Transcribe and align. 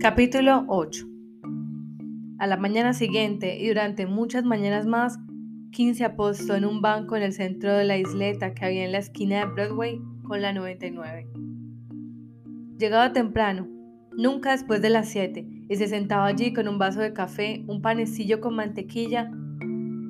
Capítulo 0.00 0.64
8 0.68 1.06
A 2.38 2.46
la 2.46 2.56
mañana 2.56 2.94
siguiente 2.94 3.58
y 3.60 3.68
durante 3.68 4.06
muchas 4.06 4.44
mañanas 4.44 4.86
más, 4.86 5.18
King 5.72 5.92
se 5.92 6.06
apostó 6.06 6.54
en 6.54 6.64
un 6.64 6.80
banco 6.80 7.16
en 7.16 7.22
el 7.22 7.34
centro 7.34 7.74
de 7.74 7.84
la 7.84 7.98
isleta 7.98 8.54
que 8.54 8.64
había 8.64 8.86
en 8.86 8.92
la 8.92 8.98
esquina 8.98 9.40
de 9.40 9.52
Broadway 9.52 10.00
con 10.22 10.40
la 10.40 10.54
99. 10.54 11.28
Llegaba 12.78 13.12
temprano, 13.12 13.68
nunca 14.16 14.52
después 14.52 14.80
de 14.80 14.88
las 14.88 15.10
7, 15.10 15.46
y 15.68 15.76
se 15.76 15.86
sentaba 15.86 16.24
allí 16.24 16.54
con 16.54 16.66
un 16.66 16.78
vaso 16.78 17.00
de 17.00 17.12
café, 17.12 17.62
un 17.68 17.82
panecillo 17.82 18.40
con 18.40 18.56
mantequilla 18.56 19.30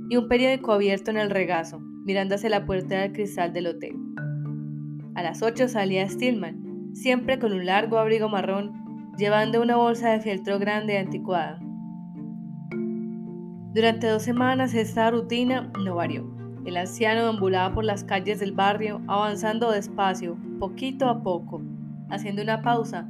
y 0.08 0.16
un 0.16 0.28
periódico 0.28 0.70
abierto 0.70 1.10
en 1.10 1.16
el 1.16 1.30
regazo, 1.30 1.80
mirando 1.80 2.36
hacia 2.36 2.50
la 2.50 2.64
puerta 2.64 3.00
del 3.00 3.12
cristal 3.12 3.52
del 3.52 3.66
hotel. 3.66 4.09
A 5.14 5.22
las 5.22 5.42
8 5.42 5.68
salía 5.68 6.08
Stillman, 6.08 6.90
siempre 6.94 7.38
con 7.38 7.52
un 7.52 7.66
largo 7.66 7.98
abrigo 7.98 8.28
marrón 8.28 8.80
llevando 9.16 9.60
una 9.60 9.76
bolsa 9.76 10.10
de 10.10 10.20
fieltro 10.20 10.58
grande 10.58 10.94
y 10.94 10.96
anticuada. 10.96 11.58
Durante 13.74 14.08
dos 14.08 14.22
semanas 14.22 14.72
esta 14.74 15.10
rutina 15.10 15.70
no 15.84 15.96
varió. 15.96 16.28
El 16.64 16.76
anciano 16.76 17.28
ambulaba 17.28 17.74
por 17.74 17.84
las 17.84 18.02
calles 18.02 18.40
del 18.40 18.52
barrio, 18.52 19.00
avanzando 19.08 19.70
despacio, 19.70 20.36
poquito 20.58 21.08
a 21.08 21.22
poco, 21.22 21.62
haciendo 22.08 22.42
una 22.42 22.62
pausa, 22.62 23.08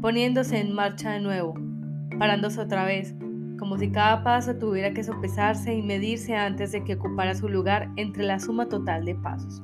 poniéndose 0.00 0.60
en 0.60 0.74
marcha 0.74 1.12
de 1.12 1.20
nuevo, 1.20 1.54
parándose 2.18 2.60
otra 2.60 2.84
vez, 2.84 3.14
como 3.58 3.78
si 3.78 3.90
cada 3.90 4.22
paso 4.22 4.56
tuviera 4.56 4.92
que 4.92 5.04
sopesarse 5.04 5.74
y 5.74 5.82
medirse 5.82 6.34
antes 6.36 6.72
de 6.72 6.84
que 6.84 6.94
ocupara 6.94 7.34
su 7.34 7.48
lugar 7.48 7.90
entre 7.96 8.24
la 8.24 8.38
suma 8.38 8.68
total 8.68 9.04
de 9.04 9.14
pasos. 9.14 9.62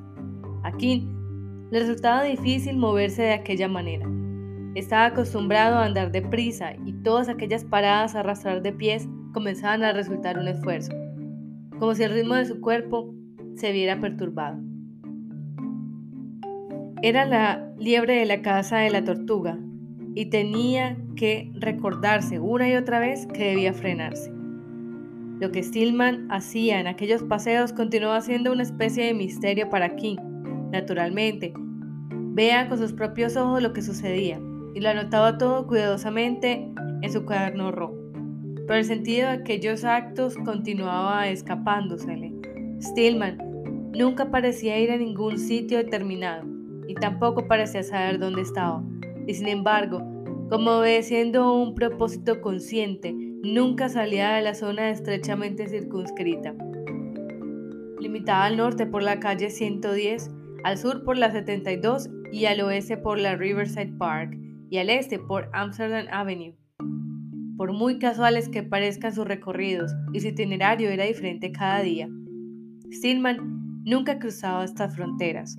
Aquí 0.62 1.08
le 1.74 1.80
resultaba 1.80 2.22
difícil 2.22 2.76
moverse 2.76 3.22
de 3.22 3.32
aquella 3.32 3.66
manera. 3.66 4.08
Estaba 4.76 5.06
acostumbrado 5.06 5.78
a 5.78 5.84
andar 5.84 6.12
deprisa 6.12 6.74
y 6.86 6.92
todas 6.92 7.28
aquellas 7.28 7.64
paradas 7.64 8.14
a 8.14 8.20
arrastrar 8.20 8.62
de 8.62 8.72
pies 8.72 9.08
comenzaban 9.32 9.82
a 9.82 9.92
resultar 9.92 10.38
un 10.38 10.46
esfuerzo, 10.46 10.92
como 11.80 11.96
si 11.96 12.04
el 12.04 12.12
ritmo 12.12 12.36
de 12.36 12.44
su 12.44 12.60
cuerpo 12.60 13.12
se 13.56 13.72
viera 13.72 14.00
perturbado. 14.00 14.56
Era 17.02 17.24
la 17.24 17.68
liebre 17.76 18.20
de 18.20 18.26
la 18.26 18.40
casa 18.40 18.78
de 18.78 18.90
la 18.90 19.02
tortuga 19.02 19.58
y 20.14 20.26
tenía 20.26 20.96
que 21.16 21.50
recordarse 21.56 22.38
una 22.38 22.68
y 22.68 22.76
otra 22.76 23.00
vez 23.00 23.26
que 23.26 23.48
debía 23.48 23.74
frenarse. 23.74 24.32
Lo 25.40 25.50
que 25.50 25.64
Stillman 25.64 26.30
hacía 26.30 26.78
en 26.78 26.86
aquellos 26.86 27.24
paseos 27.24 27.72
continuaba 27.72 28.20
siendo 28.20 28.52
una 28.52 28.62
especie 28.62 29.06
de 29.06 29.14
misterio 29.14 29.68
para 29.70 29.96
King. 29.96 30.18
Naturalmente, 30.70 31.52
vea 32.34 32.68
con 32.68 32.78
sus 32.78 32.92
propios 32.92 33.36
ojos 33.36 33.62
lo 33.62 33.72
que 33.72 33.80
sucedía 33.80 34.40
y 34.74 34.80
lo 34.80 34.90
anotaba 34.90 35.38
todo 35.38 35.66
cuidadosamente 35.68 36.68
en 37.00 37.12
su 37.12 37.24
cuaderno 37.24 37.70
rojo. 37.70 37.94
Pero 38.66 38.74
el 38.74 38.84
sentido 38.84 39.28
de 39.28 39.34
aquellos 39.34 39.84
actos 39.84 40.36
continuaba 40.44 41.28
escapándosele. 41.28 42.32
Stillman 42.80 43.38
nunca 43.96 44.30
parecía 44.30 44.78
ir 44.80 44.90
a 44.90 44.96
ningún 44.96 45.38
sitio 45.38 45.78
determinado 45.78 46.44
y 46.88 46.94
tampoco 46.94 47.46
parecía 47.46 47.84
saber 47.84 48.18
dónde 48.18 48.42
estaba. 48.42 48.82
Y 49.28 49.34
sin 49.34 49.46
embargo, 49.46 50.02
como 50.50 50.72
obedeciendo 50.72 51.54
un 51.54 51.74
propósito 51.76 52.40
consciente, 52.40 53.14
nunca 53.14 53.88
salía 53.88 54.32
de 54.32 54.42
la 54.42 54.54
zona 54.54 54.90
estrechamente 54.90 55.68
circunscrita. 55.68 56.52
Limitaba 58.00 58.46
al 58.46 58.56
norte 58.56 58.86
por 58.86 59.02
la 59.04 59.20
calle 59.20 59.50
110, 59.50 60.30
al 60.64 60.78
sur 60.78 61.04
por 61.04 61.16
la 61.16 61.30
72 61.30 62.10
y 62.34 62.46
al 62.46 62.60
oeste 62.62 62.96
por 62.96 63.16
la 63.20 63.36
Riverside 63.36 63.92
Park, 63.96 64.36
y 64.68 64.78
al 64.78 64.90
este 64.90 65.20
por 65.20 65.48
Amsterdam 65.52 66.06
Avenue. 66.10 66.56
Por 67.56 67.72
muy 67.72 68.00
casuales 68.00 68.48
que 68.48 68.64
parezcan 68.64 69.14
sus 69.14 69.24
recorridos 69.24 69.92
y 70.12 70.18
su 70.18 70.28
itinerario 70.28 70.90
era 70.90 71.04
diferente 71.04 71.52
cada 71.52 71.80
día, 71.80 72.08
Stillman 72.92 73.84
nunca 73.84 74.18
cruzaba 74.18 74.64
estas 74.64 74.96
fronteras. 74.96 75.56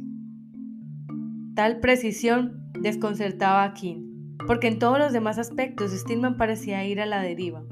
Tal 1.55 1.79
precisión 1.79 2.69
desconcertaba 2.81 3.63
a 3.63 3.73
King, 3.73 4.35
porque 4.45 4.67
en 4.67 4.77
todos 4.77 4.99
los 4.99 5.13
demás 5.13 5.39
aspectos 5.39 5.91
Stillman 5.91 6.35
parecía 6.35 6.85
ir 6.85 6.99
a 6.99 7.05
la 7.05 7.21
deriva. 7.21 7.63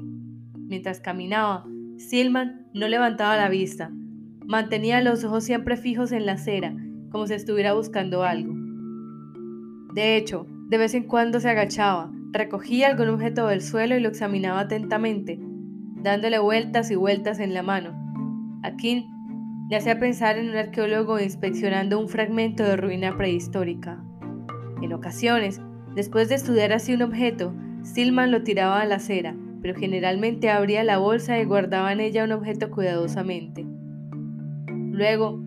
Mientras 0.54 1.00
caminaba, 1.00 1.66
Stillman 1.98 2.68
no 2.72 2.88
levantaba 2.88 3.36
la 3.36 3.50
vista, 3.50 3.90
mantenía 4.46 5.02
los 5.02 5.24
ojos 5.24 5.44
siempre 5.44 5.76
fijos 5.76 6.10
en 6.10 6.24
la 6.24 6.32
acera, 6.32 6.74
como 7.10 7.26
si 7.26 7.34
estuviera 7.34 7.74
buscando 7.74 8.24
algo. 8.24 8.63
De 9.94 10.16
hecho, 10.16 10.46
de 10.68 10.76
vez 10.76 10.92
en 10.94 11.04
cuando 11.04 11.38
se 11.38 11.48
agachaba, 11.48 12.10
recogía 12.32 12.88
algún 12.88 13.10
objeto 13.10 13.46
del 13.46 13.62
suelo 13.62 13.96
y 13.96 14.00
lo 14.00 14.08
examinaba 14.08 14.60
atentamente, 14.60 15.38
dándole 16.02 16.40
vueltas 16.40 16.90
y 16.90 16.96
vueltas 16.96 17.38
en 17.38 17.54
la 17.54 17.62
mano. 17.62 17.94
Aquí 18.64 19.06
le 19.70 19.76
hacía 19.76 20.00
pensar 20.00 20.36
en 20.36 20.50
un 20.50 20.56
arqueólogo 20.56 21.20
inspeccionando 21.20 22.00
un 22.00 22.08
fragmento 22.08 22.64
de 22.64 22.76
ruina 22.76 23.16
prehistórica. 23.16 24.02
En 24.82 24.92
ocasiones, 24.92 25.60
después 25.94 26.28
de 26.28 26.34
estudiar 26.34 26.72
así 26.72 26.92
un 26.92 27.02
objeto, 27.02 27.54
Stillman 27.84 28.32
lo 28.32 28.42
tiraba 28.42 28.80
a 28.80 28.86
la 28.86 28.96
acera, 28.96 29.36
pero 29.62 29.78
generalmente 29.78 30.50
abría 30.50 30.82
la 30.82 30.98
bolsa 30.98 31.38
y 31.38 31.44
guardaba 31.44 31.92
en 31.92 32.00
ella 32.00 32.24
un 32.24 32.32
objeto 32.32 32.70
cuidadosamente. 32.72 33.64
Luego, 34.66 35.40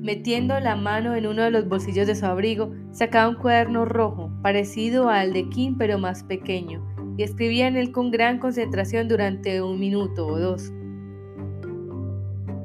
Metiendo 0.00 0.58
la 0.60 0.76
mano 0.76 1.14
en 1.16 1.26
uno 1.26 1.42
de 1.42 1.50
los 1.50 1.68
bolsillos 1.68 2.06
de 2.06 2.14
su 2.14 2.24
abrigo, 2.24 2.72
sacaba 2.92 3.28
un 3.28 3.34
cuaderno 3.34 3.84
rojo, 3.84 4.30
parecido 4.42 5.08
al 5.08 5.32
de 5.32 5.48
Kim 5.48 5.76
pero 5.76 5.98
más 5.98 6.22
pequeño, 6.22 6.86
y 7.16 7.24
escribía 7.24 7.66
en 7.66 7.76
él 7.76 7.90
con 7.90 8.10
gran 8.10 8.38
concentración 8.38 9.08
durante 9.08 9.60
un 9.60 9.80
minuto 9.80 10.26
o 10.26 10.38
dos. 10.38 10.72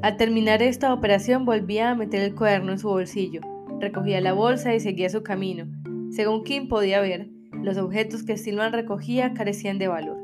Al 0.03 0.17
terminar 0.17 0.61
esta 0.61 0.93
operación 0.93 1.45
volvía 1.45 1.89
a 1.89 1.95
meter 1.95 2.21
el 2.21 2.35
cuaderno 2.35 2.73
en 2.73 2.79
su 2.79 2.89
bolsillo, 2.89 3.41
recogía 3.79 4.21
la 4.21 4.33
bolsa 4.33 4.75
y 4.75 4.79
seguía 4.79 5.09
su 5.09 5.23
camino. 5.23 5.65
Según 6.11 6.43
Kim 6.43 6.67
podía 6.67 7.01
ver, 7.01 7.29
los 7.63 7.77
objetos 7.77 8.23
que 8.23 8.37
Stillman 8.37 8.73
recogía 8.73 9.33
carecían 9.33 9.79
de 9.79 9.87
valor. 9.87 10.17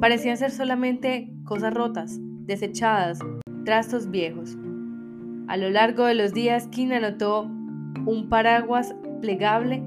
Parecían 0.00 0.36
ser 0.36 0.50
solamente 0.50 1.30
cosas 1.44 1.74
rotas, 1.74 2.18
desechadas, 2.46 3.18
trastos 3.64 4.10
viejos. 4.10 4.56
A 5.50 5.56
lo 5.56 5.68
largo 5.68 6.04
de 6.04 6.14
los 6.14 6.32
días, 6.32 6.68
King 6.68 6.92
anotó 6.92 7.42
un 8.06 8.28
paraguas 8.28 8.94
plegable 9.20 9.82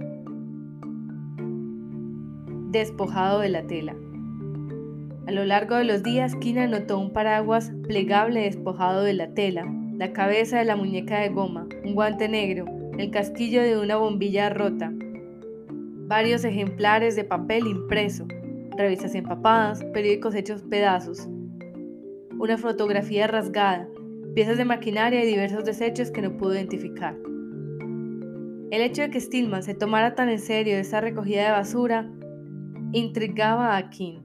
despojado 2.71 3.39
de 3.39 3.47
la 3.47 3.65
tela. 3.65 3.95
A 5.25 5.31
lo 5.31 5.45
largo 5.45 5.75
de 5.75 5.85
los 5.85 6.03
días, 6.03 6.35
King 6.35 6.57
anotó 6.57 6.99
un 6.99 7.13
paraguas 7.13 7.71
plegable 7.87 8.41
despojado 8.41 9.03
de 9.03 9.13
la 9.13 9.33
tela, 9.33 9.65
la 9.95 10.11
cabeza 10.11 10.59
de 10.59 10.65
la 10.65 10.75
muñeca 10.75 11.21
de 11.21 11.29
goma, 11.29 11.65
un 11.85 11.95
guante 11.95 12.27
negro, 12.27 12.65
el 12.97 13.09
casquillo 13.09 13.61
de 13.61 13.77
una 13.77 13.95
bombilla 13.95 14.49
rota, 14.49 14.91
varios 16.09 16.43
ejemplares 16.43 17.15
de 17.15 17.23
papel 17.23 17.67
impreso, 17.67 18.27
revistas 18.75 19.15
empapadas, 19.15 19.81
periódicos 19.93 20.35
hechos 20.35 20.61
pedazos, 20.63 21.29
una 22.37 22.57
fotografía 22.57 23.27
rasgada, 23.27 23.87
piezas 24.33 24.57
de 24.57 24.65
maquinaria 24.65 25.23
y 25.23 25.27
diversos 25.27 25.63
desechos 25.63 26.11
que 26.11 26.21
no 26.21 26.37
pudo 26.37 26.55
identificar. 26.55 27.15
El 28.71 28.81
hecho 28.81 29.03
de 29.03 29.11
que 29.11 29.19
Stillman 29.19 29.61
se 29.61 29.75
tomara 29.75 30.15
tan 30.15 30.29
en 30.29 30.39
serio 30.39 30.77
esa 30.77 30.99
recogida 30.99 31.45
de 31.45 31.51
basura 31.51 32.11
intrigaba 32.91 33.77
a 33.77 33.89
King, 33.89 34.21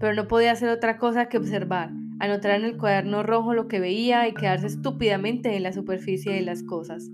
pero 0.00 0.14
no 0.14 0.26
podía 0.26 0.52
hacer 0.52 0.70
otra 0.70 0.98
cosa 0.98 1.28
que 1.28 1.38
observar, 1.38 1.92
anotar 2.18 2.52
en 2.52 2.64
el 2.64 2.76
cuaderno 2.76 3.22
rojo 3.22 3.54
lo 3.54 3.68
que 3.68 3.78
veía 3.78 4.26
y 4.26 4.34
quedarse 4.34 4.66
estúpidamente 4.66 5.56
en 5.56 5.62
la 5.62 5.72
superficie 5.72 6.32
de 6.32 6.42
las 6.42 6.64
cosas. 6.64 7.08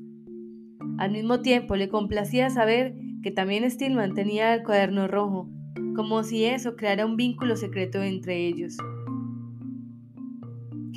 Al 0.99 1.13
mismo 1.13 1.41
tiempo 1.41 1.77
le 1.77 1.89
complacía 1.89 2.49
saber 2.49 2.95
que 3.23 3.31
también 3.31 3.71
Stillman 3.71 4.15
tenía 4.15 4.55
el 4.55 4.63
cuaderno 4.63 5.07
rojo, 5.09 5.51
como 5.95 6.23
si 6.23 6.45
eso 6.45 6.77
creara 6.77 7.05
un 7.05 7.17
vínculo 7.17 7.57
secreto 7.57 8.03
entre 8.03 8.47
ellos. 8.47 8.77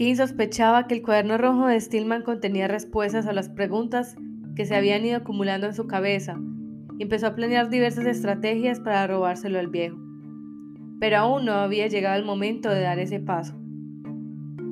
King 0.02 0.16
sospechaba 0.16 0.88
que 0.88 0.96
el 0.96 1.04
cuaderno 1.04 1.38
rojo 1.38 1.68
de 1.68 1.80
Stillman 1.80 2.24
contenía 2.24 2.68
respuestas 2.68 3.28
a 3.28 3.34
las 3.34 3.50
preguntas 3.50 4.16
que 4.56 4.66
se 4.66 4.76
habían 4.76 5.06
ido 5.06 5.18
acumulando 5.18 5.68
en 5.68 5.76
su 5.76 5.86
cabeza 5.86 6.40
y 6.98 7.04
empezó 7.04 7.28
a 7.28 7.36
planear 7.36 7.70
diversas 7.70 8.08
estrategias 8.08 8.80
para 8.80 9.06
robárselo 9.06 9.60
al 9.60 9.68
viejo. 9.68 10.00
Pero 11.00 11.18
aún 11.18 11.46
no 11.46 11.54
había 11.54 11.86
llegado 11.86 12.18
el 12.18 12.26
momento 12.26 12.72
de 12.72 12.82
dar 12.82 12.98
ese 12.98 13.20
paso. 13.20 13.54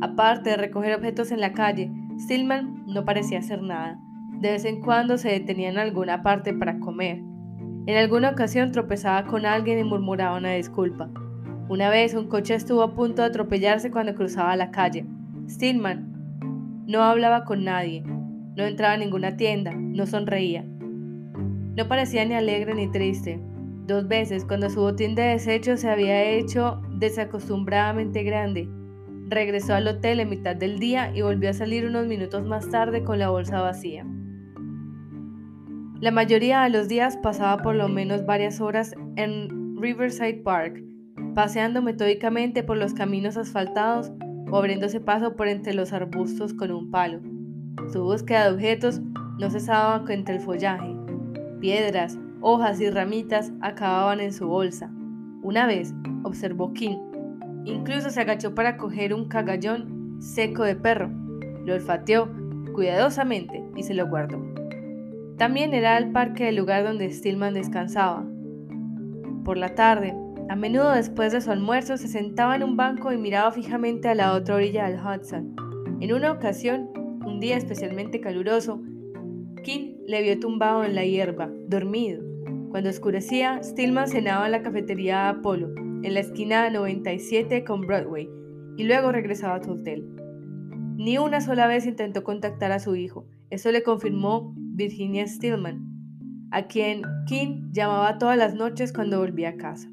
Aparte 0.02 0.50
de 0.50 0.58
recoger 0.58 0.96
objetos 0.96 1.30
en 1.32 1.42
la 1.42 1.54
calle, 1.54 1.92
Stillman 2.18 2.86
no 2.88 3.06
parecía 3.06 3.38
hacer 3.38 3.62
nada. 3.62 4.00
De 4.42 4.54
vez 4.54 4.66
en 4.66 4.82
cuando 4.82 5.20
se 5.20 5.30
detenía 5.30 5.70
en 5.70 5.78
alguna 5.78 6.24
parte 6.24 6.56
para 6.56 6.80
comer. 6.80 7.20
En 7.86 7.98
alguna 7.98 8.32
ocasión 8.32 8.72
tropezaba 8.72 9.28
con 9.28 9.46
alguien 9.46 9.78
y 9.78 9.84
murmuraba 9.84 10.40
una 10.40 10.54
disculpa. 10.54 11.12
Una 11.70 11.92
vez 11.92 12.16
un 12.16 12.30
coche 12.30 12.56
estuvo 12.56 12.82
a 12.82 12.96
punto 12.96 13.22
de 13.22 13.28
atropellarse 13.28 13.92
cuando 13.92 14.16
cruzaba 14.16 14.56
la 14.56 14.72
calle. 14.72 15.06
Stillman 15.50 16.86
no 16.86 17.01
hablaba 17.01 17.44
con 17.44 17.63
nadie, 17.63 18.04
no 18.04 18.63
entraba 18.66 18.94
a 18.94 18.98
ninguna 18.98 19.36
tienda, 19.36 19.74
no 19.74 20.06
sonreía. 20.06 20.63
No 20.63 21.88
parecía 21.88 22.24
ni 22.25 22.36
alegre 22.36 22.75
ni 22.75 22.88
triste. 22.92 23.42
Dos 23.88 24.07
veces, 24.07 24.46
cuando 24.46 24.69
su 24.69 24.80
botín 24.81 25.16
de 25.16 25.24
desechos 25.24 25.80
se 25.80 25.90
había 25.90 26.24
hecho 26.24 26.81
desacostumbradamente 26.98 28.22
grande, 28.22 28.69
regresó 29.28 29.74
al 29.74 29.88
hotel 29.88 30.19
en 30.19 30.30
mitad 30.30 30.56
del 30.56 30.78
día 30.78 31.12
y 31.16 31.24
volvió 31.24 31.50
a 31.50 31.54
salir 31.54 31.86
unos 31.86 32.06
minutos 32.06 32.46
más 32.46 32.69
tarde 32.69 33.04
con 33.04 33.18
la 33.18 33.30
bolsa 33.30 33.62
vacía. 33.62 34.06
La 36.00 36.12
mayoría 36.12 36.62
de 36.62 36.69
los 36.69 36.88
días 36.88 37.18
pasaba 37.18 37.63
por 37.63 37.75
lo 37.75 37.88
menos 37.88 38.25
varias 38.25 38.62
horas 38.62 38.94
en 39.16 39.75
Riverside 39.81 40.42
Park, 40.44 40.84
paseando 41.34 41.81
metódicamente 41.81 42.62
por 42.62 42.78
los 42.78 42.94
caminos 42.94 43.36
asfaltados 43.36 44.12
abriéndose 44.57 45.00
paso 45.00 45.36
por 45.36 45.48
entre 45.48 45.74
los 45.74 45.94
arbustos 45.94 46.54
con 46.54 46.72
un 46.72 46.92
palo. 46.92 47.19
Su 47.92 48.04
búsqueda 48.04 48.46
de 48.46 48.56
objetos 48.56 49.01
no 49.40 49.50
cesaba 49.50 50.04
entre 50.10 50.36
el 50.36 50.42
follaje. 50.42 50.96
Piedras, 51.60 52.18
hojas 52.42 52.80
y 52.81 52.90
ramitas 52.90 53.51
acababan 53.62 54.19
en 54.19 54.34
su 54.34 54.48
bolsa. 54.48 54.92
Una 55.42 55.66
vez 55.66 55.94
observó 56.24 56.74
King. 56.74 56.98
Incluso 57.66 58.10
se 58.10 58.22
agachó 58.22 58.56
para 58.56 58.78
coger 58.78 59.13
un 59.13 59.28
cagallón 59.28 60.18
seco 60.19 60.63
de 60.63 60.75
perro. 60.75 61.10
Lo 61.66 61.74
olfateó 61.74 62.30
cuidadosamente 62.74 63.63
y 63.75 63.84
se 63.84 63.94
lo 63.94 64.07
guardó. 64.07 64.44
También 65.38 65.74
era 65.74 65.98
el 65.98 66.12
parque 66.12 66.50
el 66.50 66.57
lugar 66.57 66.84
donde 66.84 67.12
Stillman 67.12 67.54
descansaba. 67.54 68.25
Por 69.46 69.57
la 69.57 69.74
tarde, 69.75 70.13
a 70.50 70.56
menudo 70.56 70.92
después 70.92 71.31
de 71.31 71.42
su 71.42 71.51
almuerzo, 71.51 71.96
se 71.98 72.07
sentaba 72.07 72.56
en 72.56 72.63
un 72.63 72.75
banco 72.75 73.12
y 73.12 73.18
miraba 73.18 73.51
fijamente 73.51 74.07
a 74.07 74.16
la 74.16 74.34
otra 74.34 74.56
orilla 74.56 74.90
del 74.90 75.00
Hudson. 75.00 75.56
En 76.00 76.12
una 76.12 76.31
ocasión, 76.31 76.90
un 77.24 77.40
día 77.40 77.56
especialmente 77.56 78.19
caluroso, 78.19 78.81
King 79.63 79.98
le 80.07 80.24
vio 80.24 80.40
tumbado 80.40 80.84
en 80.84 80.96
la 80.96 81.06
hierba, 81.06 81.51
dormido. 81.68 82.24
Cuando 82.72 82.90
oscurecía, 82.90 83.62
Stillman 83.62 84.07
cenaba 84.07 84.48
en 84.48 84.54
la 84.54 84.63
cafetería 84.63 85.30
Apollo, 85.30 85.69
en 85.75 86.13
la 86.16 86.19
esquina 86.22 86.68
97 86.72 87.63
con 87.63 87.81
Broadway, 87.81 88.28
y 88.75 88.86
luego 88.86 89.12
regresaba 89.12 89.56
a 89.56 89.63
su 89.63 89.74
hotel. 89.74 90.04
Ni 90.96 91.19
una 91.19 91.42
sola 91.42 91.68
vez 91.68 91.86
intentó 91.86 92.24
contactar 92.24 92.72
a 92.72 92.80
su 92.80 92.96
hijo. 92.96 93.28
Eso 93.51 93.72
le 93.72 93.84
confirmó 93.84 94.56
Virginia 94.56 95.28
Stillman, 95.28 95.86
a 96.50 96.63
quien 96.63 97.04
King 97.28 97.69
llamaba 97.72 98.18
todas 98.18 98.38
las 98.38 98.56
noches 98.56 98.92
cuando 98.92 99.19
volvía 99.19 99.50
a 99.50 99.57
casa. 99.57 99.92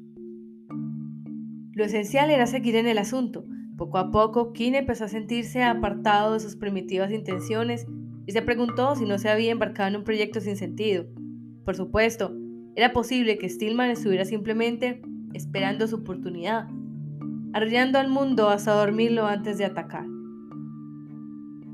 Lo 1.77 1.85
esencial 1.85 2.31
era 2.31 2.47
seguir 2.47 2.75
en 2.75 2.87
el 2.87 2.97
asunto. 2.97 3.45
Poco 3.77 3.99
a 3.99 4.09
poco, 4.09 4.51
King 4.51 4.73
empezó 4.73 5.05
a 5.05 5.09
sentirse 5.09 5.61
apartado 5.61 6.33
de 6.33 6.39
sus 6.39 6.55
primitivas 6.55 7.11
intenciones 7.11 7.85
y 8.25 8.31
se 8.31 8.41
preguntó 8.41 8.95
si 8.95 9.05
no 9.05 9.19
se 9.19 9.29
había 9.29 9.51
embarcado 9.51 9.89
en 9.89 9.97
un 9.97 10.03
proyecto 10.03 10.41
sin 10.41 10.57
sentido. 10.57 11.05
Por 11.63 11.75
supuesto, 11.75 12.35
era 12.75 12.93
posible 12.93 13.37
que 13.37 13.47
Stillman 13.47 13.91
estuviera 13.91 14.25
simplemente 14.25 15.03
esperando 15.35 15.87
su 15.87 15.97
oportunidad, 15.97 16.67
arrollando 17.53 17.99
al 17.99 18.09
mundo 18.09 18.49
hasta 18.49 18.73
dormirlo 18.73 19.27
antes 19.27 19.59
de 19.59 19.65
atacar 19.65 20.07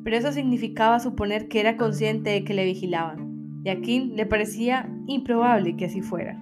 pero 0.03 0.17
eso 0.17 0.31
significaba 0.31 0.99
suponer 0.99 1.47
que 1.47 1.61
era 1.61 1.77
consciente 1.77 2.31
de 2.31 2.44
que 2.44 2.53
le 2.53 2.65
vigilaban, 2.65 3.61
y 3.63 3.69
a 3.69 3.79
Kim 3.79 4.13
le 4.15 4.25
parecía 4.25 4.89
improbable 5.07 5.77
que 5.77 5.85
así 5.85 6.01
fuera. 6.01 6.38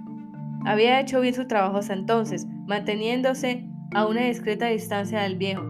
Había 0.66 1.00
hecho 1.00 1.22
bien 1.22 1.34
su 1.34 1.46
trabajo 1.46 1.78
hasta 1.78 1.94
entonces, 1.94 2.48
manteniéndose 2.72 3.66
a 3.94 4.08
una 4.08 4.22
discreta 4.22 4.68
distancia 4.68 5.24
del 5.24 5.36
viejo, 5.36 5.62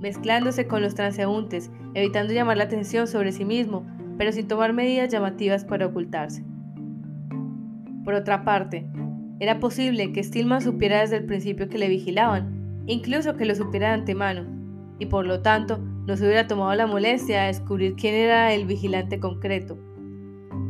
mezclándose 0.00 0.66
con 0.66 0.82
los 0.82 0.96
transeúntes, 0.96 1.70
evitando 1.94 2.32
llamar 2.32 2.56
la 2.56 2.64
atención 2.64 3.06
sobre 3.06 3.30
sí 3.30 3.44
mismo, 3.44 3.86
pero 4.16 4.32
sin 4.32 4.48
tomar 4.48 4.72
medidas 4.72 5.12
llamativas 5.12 5.64
para 5.64 5.86
ocultarse. 5.86 6.42
Por 8.04 8.14
otra 8.14 8.44
parte, 8.44 8.90
era 9.38 9.60
posible 9.60 10.12
que 10.12 10.24
Stillman 10.24 10.60
supiera 10.60 11.02
desde 11.02 11.18
el 11.18 11.24
principio 11.24 11.68
que 11.68 11.78
le 11.78 11.88
vigilaban, 11.88 12.82
incluso 12.88 13.36
que 13.36 13.44
lo 13.44 13.54
supiera 13.54 13.90
de 13.90 13.94
antemano, 13.94 14.44
y 14.98 15.06
por 15.06 15.24
lo 15.24 15.40
tanto 15.40 15.78
no 15.78 16.16
se 16.16 16.24
hubiera 16.24 16.48
tomado 16.48 16.74
la 16.74 16.88
molestia 16.88 17.42
de 17.42 17.46
descubrir 17.46 17.94
quién 17.94 18.16
era 18.16 18.52
el 18.52 18.66
vigilante 18.66 19.20
concreto. 19.20 19.78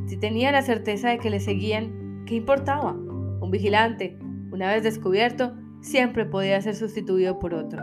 Si 0.09 0.19
tenía 0.19 0.53
la 0.53 0.61
certeza 0.61 1.09
de 1.09 1.17
que 1.17 1.31
le 1.31 1.41
seguían, 1.41 2.25
¿qué 2.27 2.35
importaba? 2.35 2.93
Un 2.93 3.51
vigilante, 3.51 4.19
una 4.59 4.73
vez 4.73 4.83
descubierto, 4.83 5.55
siempre 5.81 6.27
podía 6.27 6.61
ser 6.61 6.75
sustituido 6.75 7.39
por 7.39 7.55
otro. 7.55 7.81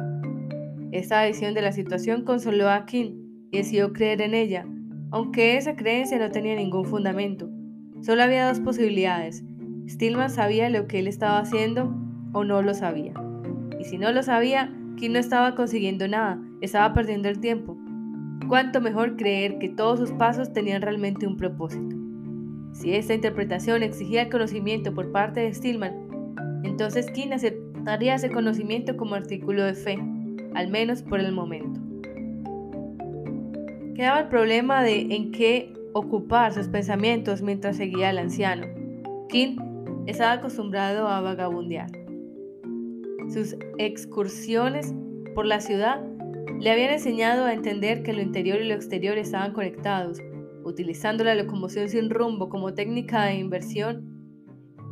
Esta 0.92 1.26
visión 1.26 1.54
de 1.54 1.62
la 1.62 1.72
situación 1.72 2.26
consoló 2.26 2.70
a 2.70 2.86
King 2.86 3.14
y 3.50 3.60
decidió 3.60 3.94
creer 3.94 4.20
en 4.20 4.34
ella, 4.34 4.68
aunque 5.10 5.56
esa 5.56 5.78
creencia 5.78 6.20
no 6.20 6.32
tenía 6.32 6.54
ningún 6.54 6.84
fundamento. 6.84 7.50
Solo 8.02 8.24
había 8.24 8.50
dos 8.50 8.60
posibilidades. 8.60 9.46
Stillman 9.88 10.30
sabía 10.30 10.70
lo 10.70 10.86
que 10.86 11.00
él 11.00 11.08
estaba 11.08 11.40
haciendo 11.40 11.96
o 12.34 12.44
no 12.44 12.62
lo 12.62 12.74
sabía. 12.74 13.14
Y 13.80 13.86
si 13.86 13.98
no 13.98 14.12
lo 14.12 14.22
sabía, 14.22 14.70
King 14.98 15.12
no 15.12 15.20
estaba 15.20 15.56
consiguiendo 15.56 16.10
nada, 16.10 16.42
estaba 16.60 16.94
perdiendo 16.94 17.30
el 17.30 17.40
tiempo. 17.40 17.78
Cuánto 18.50 18.82
mejor 18.82 19.16
creer 19.16 19.60
que 19.60 19.70
todos 19.70 19.98
sus 19.98 20.12
pasos 20.12 20.52
tenían 20.52 20.82
realmente 20.82 21.26
un 21.26 21.38
propósito. 21.38 21.96
Si 22.74 22.94
esta 22.94 23.14
interpretación 23.14 23.82
exigía 23.82 24.30
conocimiento 24.30 24.94
por 24.94 25.14
parte 25.14 25.40
de 25.40 25.54
Stillman, 25.54 26.05
entonces 26.66 27.10
King 27.12 27.32
aceptaría 27.34 28.16
ese 28.16 28.32
conocimiento 28.32 28.98
como 28.98 29.16
artículo 29.16 29.64
de 29.64 29.74
fe, 29.74 29.98
al 30.54 30.70
menos 30.70 31.02
por 31.04 31.20
el 31.20 31.32
momento. 31.32 31.80
Quedaba 33.96 34.20
el 34.20 34.28
problema 34.28 34.84
de 34.84 35.02
en 35.16 35.32
qué 35.32 35.74
ocupar 35.94 36.54
sus 36.54 36.68
pensamientos 36.68 37.42
mientras 37.42 37.78
seguía 37.78 38.10
al 38.10 38.18
anciano. 38.18 38.68
King 39.30 39.58
estaba 40.06 40.34
acostumbrado 40.34 41.08
a 41.08 41.22
vagabundear. 41.22 41.90
Sus 43.30 43.56
excursiones 43.78 44.94
por 45.34 45.46
la 45.46 45.62
ciudad 45.62 46.04
le 46.60 46.72
habían 46.72 46.92
enseñado 46.94 47.46
a 47.46 47.54
entender 47.54 48.04
que 48.04 48.14
lo 48.14 48.22
interior 48.22 48.62
y 48.62 48.68
lo 48.68 48.76
exterior 48.76 49.18
estaban 49.18 49.54
conectados, 49.54 50.20
utilizando 50.64 51.24
la 51.24 51.36
locomoción 51.36 51.90
sin 51.90 52.10
rumbo 52.10 52.50
como 52.50 52.74
técnica 52.74 53.26
de 53.26 53.36
inversión. 53.36 54.15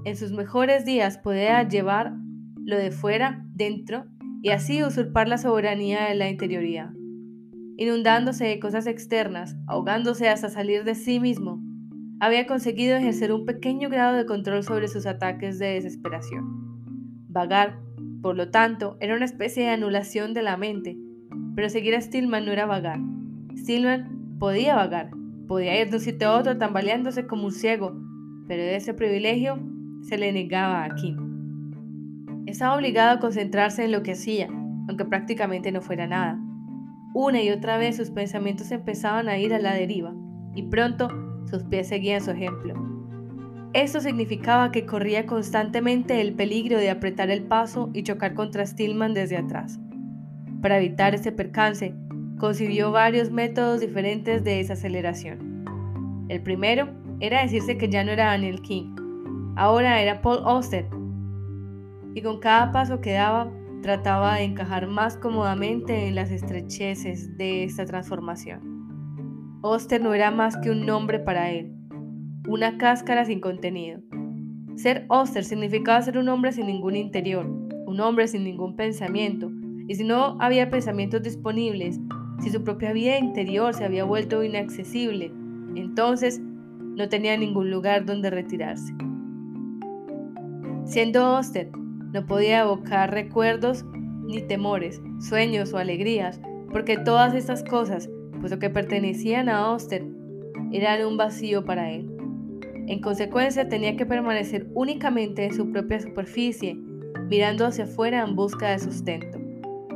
En 0.05 0.17
sus 0.17 0.33
mejores 0.33 0.83
días 0.83 1.17
podía 1.17 1.65
llevar 1.65 2.13
lo 2.57 2.77
de 2.77 2.91
fuera 2.91 3.45
dentro 3.53 4.05
y 4.41 4.49
así 4.49 4.83
usurpar 4.83 5.29
la 5.29 5.37
soberanía 5.37 6.09
de 6.09 6.15
la 6.15 6.29
interioridad. 6.29 6.89
Inundándose 7.77 8.43
de 8.43 8.59
cosas 8.59 8.85
externas, 8.85 9.55
ahogándose 9.65 10.27
hasta 10.27 10.49
salir 10.49 10.83
de 10.83 10.95
sí 10.95 11.21
mismo, 11.21 11.63
había 12.19 12.45
conseguido 12.45 12.97
ejercer 12.97 13.31
un 13.31 13.45
pequeño 13.45 13.89
grado 13.89 14.17
de 14.17 14.25
control 14.25 14.63
sobre 14.63 14.89
sus 14.89 15.05
ataques 15.05 15.57
de 15.57 15.67
desesperación. 15.75 16.43
Vagar, 17.29 17.79
por 18.21 18.35
lo 18.35 18.51
tanto, 18.51 18.97
era 18.99 19.15
una 19.15 19.25
especie 19.25 19.63
de 19.63 19.69
anulación 19.69 20.33
de 20.33 20.43
la 20.43 20.57
mente, 20.57 20.97
pero 21.55 21.69
seguir 21.69 21.95
a 21.95 22.01
Stillman 22.01 22.45
no 22.45 22.51
era 22.51 22.65
vagar. 22.65 22.99
Stillman 23.57 24.37
podía 24.37 24.75
vagar, 24.75 25.11
podía 25.47 25.79
ir 25.79 25.89
de 25.89 25.95
un 25.95 26.01
sitio 26.01 26.27
a 26.27 26.37
otro 26.37 26.57
tambaleándose 26.57 27.25
como 27.25 27.45
un 27.45 27.53
ciego, 27.53 27.97
pero 28.47 28.61
ese 28.61 28.93
privilegio 28.93 29.72
se 30.03 30.17
le 30.17 30.31
negaba 30.31 30.83
a 30.83 30.95
Kim. 30.95 31.17
Estaba 32.45 32.75
obligado 32.75 33.11
a 33.11 33.19
concentrarse 33.19 33.85
en 33.85 33.91
lo 33.91 34.03
que 34.03 34.11
hacía, 34.11 34.47
aunque 34.87 35.05
prácticamente 35.05 35.71
no 35.71 35.81
fuera 35.81 36.07
nada. 36.07 36.39
Una 37.13 37.41
y 37.41 37.49
otra 37.49 37.77
vez 37.77 37.95
sus 37.95 38.11
pensamientos 38.11 38.71
empezaban 38.71 39.29
a 39.29 39.37
ir 39.37 39.53
a 39.53 39.59
la 39.59 39.73
deriva, 39.73 40.13
y 40.53 40.63
pronto 40.63 41.07
sus 41.49 41.63
pies 41.63 41.87
seguían 41.87 42.21
su 42.21 42.31
ejemplo. 42.31 42.73
Esto 43.73 44.01
significaba 44.01 44.71
que 44.71 44.85
corría 44.85 45.25
constantemente 45.25 46.21
el 46.21 46.33
peligro 46.33 46.77
de 46.77 46.89
apretar 46.89 47.31
el 47.31 47.43
paso 47.43 47.89
y 47.93 48.03
chocar 48.03 48.33
contra 48.33 48.65
Stillman 48.65 49.13
desde 49.13 49.37
atrás. 49.37 49.79
Para 50.61 50.77
evitar 50.77 51.15
ese 51.15 51.31
percance, 51.31 51.95
concibió 52.37 52.91
varios 52.91 53.31
métodos 53.31 53.79
diferentes 53.79 54.43
de 54.43 54.57
desaceleración. 54.57 56.25
El 56.27 56.41
primero 56.41 56.89
era 57.19 57.41
decirse 57.41 57.77
que 57.77 57.89
ya 57.89 58.03
no 58.03 58.11
era 58.11 58.25
Daniel 58.25 58.61
King, 58.61 58.95
ahora 59.55 60.01
era 60.01 60.21
Paul 60.21 60.39
Auster, 60.45 60.87
y 62.15 62.21
con 62.21 62.39
cada 62.39 62.71
paso 62.71 63.01
que 63.01 63.13
daba 63.13 63.51
trataba 63.81 64.35
de 64.35 64.43
encajar 64.43 64.87
más 64.87 65.17
cómodamente 65.17 66.07
en 66.07 66.15
las 66.15 66.31
estrecheces 66.31 67.37
de 67.37 67.65
esta 67.65 67.85
transformación. 67.85 69.59
Auster 69.61 70.01
no 70.01 70.13
era 70.13 70.31
más 70.31 70.57
que 70.57 70.71
un 70.71 70.85
nombre 70.85 71.19
para 71.19 71.51
él, 71.51 71.73
una 72.47 72.77
cáscara 72.77 73.25
sin 73.25 73.41
contenido. 73.41 73.99
Ser 74.75 75.05
Auster 75.09 75.43
significaba 75.43 76.01
ser 76.01 76.17
un 76.17 76.29
hombre 76.29 76.51
sin 76.53 76.67
ningún 76.67 76.95
interior, 76.95 77.45
un 77.85 77.99
hombre 77.99 78.27
sin 78.27 78.43
ningún 78.43 78.75
pensamiento, 78.75 79.51
y 79.87 79.95
si 79.95 80.03
no 80.03 80.37
había 80.39 80.69
pensamientos 80.69 81.21
disponibles, 81.21 81.99
si 82.39 82.49
su 82.49 82.63
propia 82.63 82.93
vida 82.93 83.17
interior 83.17 83.73
se 83.73 83.83
había 83.83 84.05
vuelto 84.05 84.43
inaccesible, 84.43 85.31
entonces 85.75 86.41
no 86.41 87.09
tenía 87.09 87.37
ningún 87.37 87.69
lugar 87.69 88.05
donde 88.05 88.29
retirarse. 88.29 88.93
Siendo 90.85 91.35
Oster, 91.35 91.69
no 92.11 92.25
podía 92.25 92.61
evocar 92.61 93.11
recuerdos 93.11 93.85
ni 94.25 94.41
temores, 94.41 95.01
sueños 95.19 95.73
o 95.73 95.77
alegrías, 95.77 96.39
porque 96.71 96.97
todas 96.97 97.33
estas 97.33 97.63
cosas, 97.63 98.09
puesto 98.39 98.59
que 98.59 98.69
pertenecían 98.69 99.49
a 99.49 99.71
Oster, 99.71 100.05
eran 100.71 101.05
un 101.05 101.17
vacío 101.17 101.63
para 101.63 101.91
él. 101.91 102.09
En 102.87 102.99
consecuencia, 102.99 103.69
tenía 103.69 103.95
que 103.95 104.05
permanecer 104.05 104.67
únicamente 104.73 105.45
en 105.45 105.53
su 105.53 105.71
propia 105.71 106.01
superficie, 106.01 106.75
mirando 107.29 107.65
hacia 107.65 107.85
afuera 107.85 108.21
en 108.21 108.35
busca 108.35 108.71
de 108.71 108.79
sustento. 108.79 109.39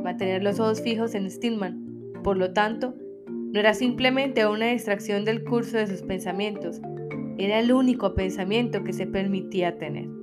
Mantener 0.02 0.42
los 0.42 0.58
ojos 0.58 0.80
fijos 0.80 1.14
en 1.14 1.30
Stillman, 1.30 2.12
por 2.24 2.36
lo 2.36 2.52
tanto, 2.52 2.94
no 3.26 3.60
era 3.60 3.74
simplemente 3.74 4.46
una 4.46 4.66
distracción 4.66 5.24
del 5.24 5.44
curso 5.44 5.76
de 5.76 5.86
sus 5.86 6.02
pensamientos, 6.02 6.80
era 7.36 7.60
el 7.60 7.72
único 7.72 8.14
pensamiento 8.14 8.82
que 8.84 8.92
se 8.92 9.06
permitía 9.06 9.78
tener. 9.78 10.17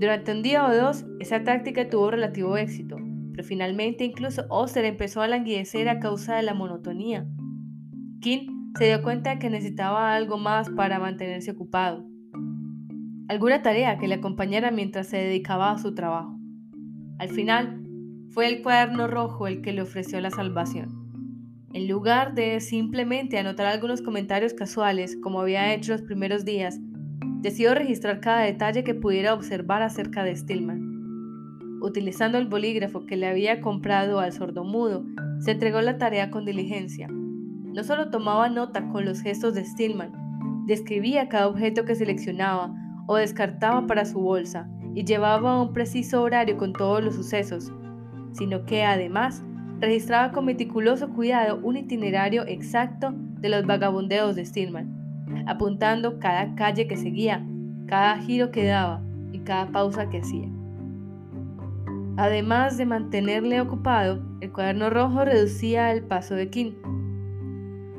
Durante 0.00 0.32
un 0.32 0.40
día 0.40 0.64
o 0.64 0.74
dos, 0.74 1.04
esa 1.18 1.44
táctica 1.44 1.86
tuvo 1.90 2.10
relativo 2.10 2.56
éxito, 2.56 2.96
pero 3.32 3.44
finalmente 3.46 4.02
incluso 4.02 4.46
Oster 4.48 4.86
empezó 4.86 5.20
a 5.20 5.28
languidecer 5.28 5.90
a 5.90 5.98
causa 5.98 6.36
de 6.36 6.42
la 6.42 6.54
monotonía. 6.54 7.26
King 8.22 8.72
se 8.78 8.86
dio 8.86 9.02
cuenta 9.02 9.28
de 9.28 9.38
que 9.38 9.50
necesitaba 9.50 10.14
algo 10.14 10.38
más 10.38 10.70
para 10.70 10.98
mantenerse 10.98 11.50
ocupado, 11.50 12.06
alguna 13.28 13.60
tarea 13.60 13.98
que 13.98 14.08
le 14.08 14.14
acompañara 14.14 14.70
mientras 14.70 15.06
se 15.06 15.18
dedicaba 15.18 15.70
a 15.70 15.76
su 15.76 15.94
trabajo. 15.94 16.34
Al 17.18 17.28
final, 17.28 17.82
fue 18.30 18.48
el 18.48 18.62
cuaderno 18.62 19.06
rojo 19.06 19.48
el 19.48 19.60
que 19.60 19.74
le 19.74 19.82
ofreció 19.82 20.18
la 20.22 20.30
salvación. 20.30 20.88
En 21.74 21.88
lugar 21.88 22.34
de 22.34 22.60
simplemente 22.60 23.36
anotar 23.38 23.66
algunos 23.66 24.00
comentarios 24.00 24.54
casuales 24.54 25.18
como 25.22 25.42
había 25.42 25.74
hecho 25.74 25.92
los 25.92 26.00
primeros 26.00 26.46
días, 26.46 26.80
decidió 27.40 27.74
registrar 27.74 28.20
cada 28.20 28.42
detalle 28.42 28.84
que 28.84 28.94
pudiera 28.94 29.34
observar 29.34 29.82
acerca 29.82 30.24
de 30.24 30.36
Stillman. 30.36 31.78
Utilizando 31.80 32.36
el 32.36 32.46
bolígrafo 32.46 33.06
que 33.06 33.16
le 33.16 33.26
había 33.26 33.60
comprado 33.62 34.20
al 34.20 34.32
sordomudo, 34.32 35.04
se 35.38 35.52
entregó 35.52 35.80
la 35.80 35.96
tarea 35.96 36.30
con 36.30 36.44
diligencia. 36.44 37.08
No 37.08 37.82
solo 37.82 38.10
tomaba 38.10 38.50
nota 38.50 38.86
con 38.88 39.06
los 39.06 39.22
gestos 39.22 39.54
de 39.54 39.64
Stillman, 39.64 40.12
describía 40.66 41.28
cada 41.28 41.48
objeto 41.48 41.84
que 41.86 41.94
seleccionaba 41.94 42.74
o 43.06 43.16
descartaba 43.16 43.86
para 43.86 44.04
su 44.04 44.20
bolsa 44.20 44.68
y 44.94 45.04
llevaba 45.04 45.62
un 45.62 45.72
preciso 45.72 46.22
horario 46.22 46.58
con 46.58 46.74
todos 46.74 47.02
los 47.02 47.14
sucesos, 47.14 47.72
sino 48.32 48.66
que 48.66 48.84
además 48.84 49.42
registraba 49.80 50.32
con 50.32 50.44
meticuloso 50.44 51.08
cuidado 51.10 51.58
un 51.62 51.78
itinerario 51.78 52.46
exacto 52.46 53.14
de 53.14 53.48
los 53.48 53.64
vagabundeos 53.64 54.36
de 54.36 54.44
Stillman, 54.44 54.99
apuntando 55.46 56.18
cada 56.18 56.54
calle 56.54 56.86
que 56.86 56.96
seguía, 56.96 57.46
cada 57.86 58.18
giro 58.18 58.50
que 58.50 58.64
daba 58.64 59.02
y 59.32 59.40
cada 59.40 59.66
pausa 59.72 60.08
que 60.08 60.18
hacía. 60.18 60.48
Además 62.16 62.76
de 62.76 62.86
mantenerle 62.86 63.60
ocupado, 63.60 64.22
el 64.40 64.52
cuaderno 64.52 64.90
rojo 64.90 65.24
reducía 65.24 65.92
el 65.92 66.02
paso 66.02 66.34
de 66.34 66.50
King. 66.50 66.72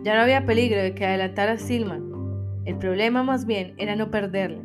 Ya 0.04 0.16
no 0.16 0.22
había 0.22 0.46
peligro 0.46 0.82
de 0.82 0.94
que 0.94 1.06
adelantara 1.06 1.54
a 1.54 1.58
Stillman. 1.58 2.04
El 2.66 2.78
problema 2.78 3.24
más 3.24 3.46
bien 3.46 3.74
era 3.78 3.96
no 3.96 4.12
perderle, 4.12 4.62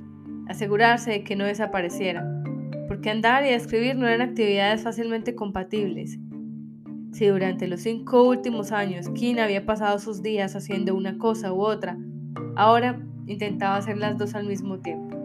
asegurarse 0.48 1.10
de 1.10 1.24
que 1.24 1.36
no 1.36 1.44
desapareciera, 1.44 2.26
porque 2.88 3.10
andar 3.10 3.44
y 3.44 3.48
escribir 3.48 3.96
no 3.96 4.06
eran 4.06 4.28
actividades 4.28 4.82
fácilmente 4.82 5.34
compatibles 5.34 6.18
si 7.16 7.26
durante 7.28 7.66
los 7.66 7.80
cinco 7.80 8.24
últimos 8.24 8.72
años 8.72 9.08
King 9.14 9.36
había 9.38 9.64
pasado 9.64 9.98
sus 9.98 10.22
días 10.22 10.54
haciendo 10.54 10.94
una 10.94 11.16
cosa 11.16 11.50
u 11.50 11.62
otra, 11.62 11.96
ahora 12.56 13.00
intentaba 13.26 13.76
hacer 13.76 13.98
las 13.98 14.18
dos 14.18 14.34
al 14.34 14.46
mismo 14.46 14.78
tiempo. 14.78 15.16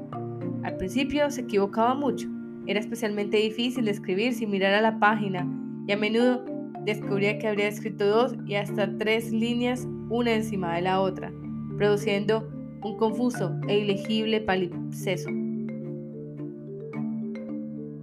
Al 0.63 0.77
principio 0.77 1.31
se 1.31 1.41
equivocaba 1.41 1.95
mucho. 1.95 2.27
Era 2.67 2.79
especialmente 2.79 3.38
difícil 3.38 3.88
escribir 3.88 4.33
sin 4.33 4.51
mirar 4.51 4.73
a 4.73 4.81
la 4.81 5.00
página 5.00 5.47
y 5.88 5.91
a 5.91 5.97
menudo 5.97 6.45
descubría 6.85 7.39
que 7.39 7.47
habría 7.47 7.67
escrito 7.67 8.05
dos 8.05 8.35
y 8.45 8.55
hasta 8.55 8.97
tres 8.97 9.31
líneas 9.31 9.88
una 10.09 10.33
encima 10.33 10.75
de 10.75 10.81
la 10.81 11.00
otra, 11.00 11.31
produciendo 11.77 12.47
un 12.83 12.97
confuso 12.97 13.55
e 13.67 13.79
ilegible 13.79 14.41
palimpsesto. 14.41 15.31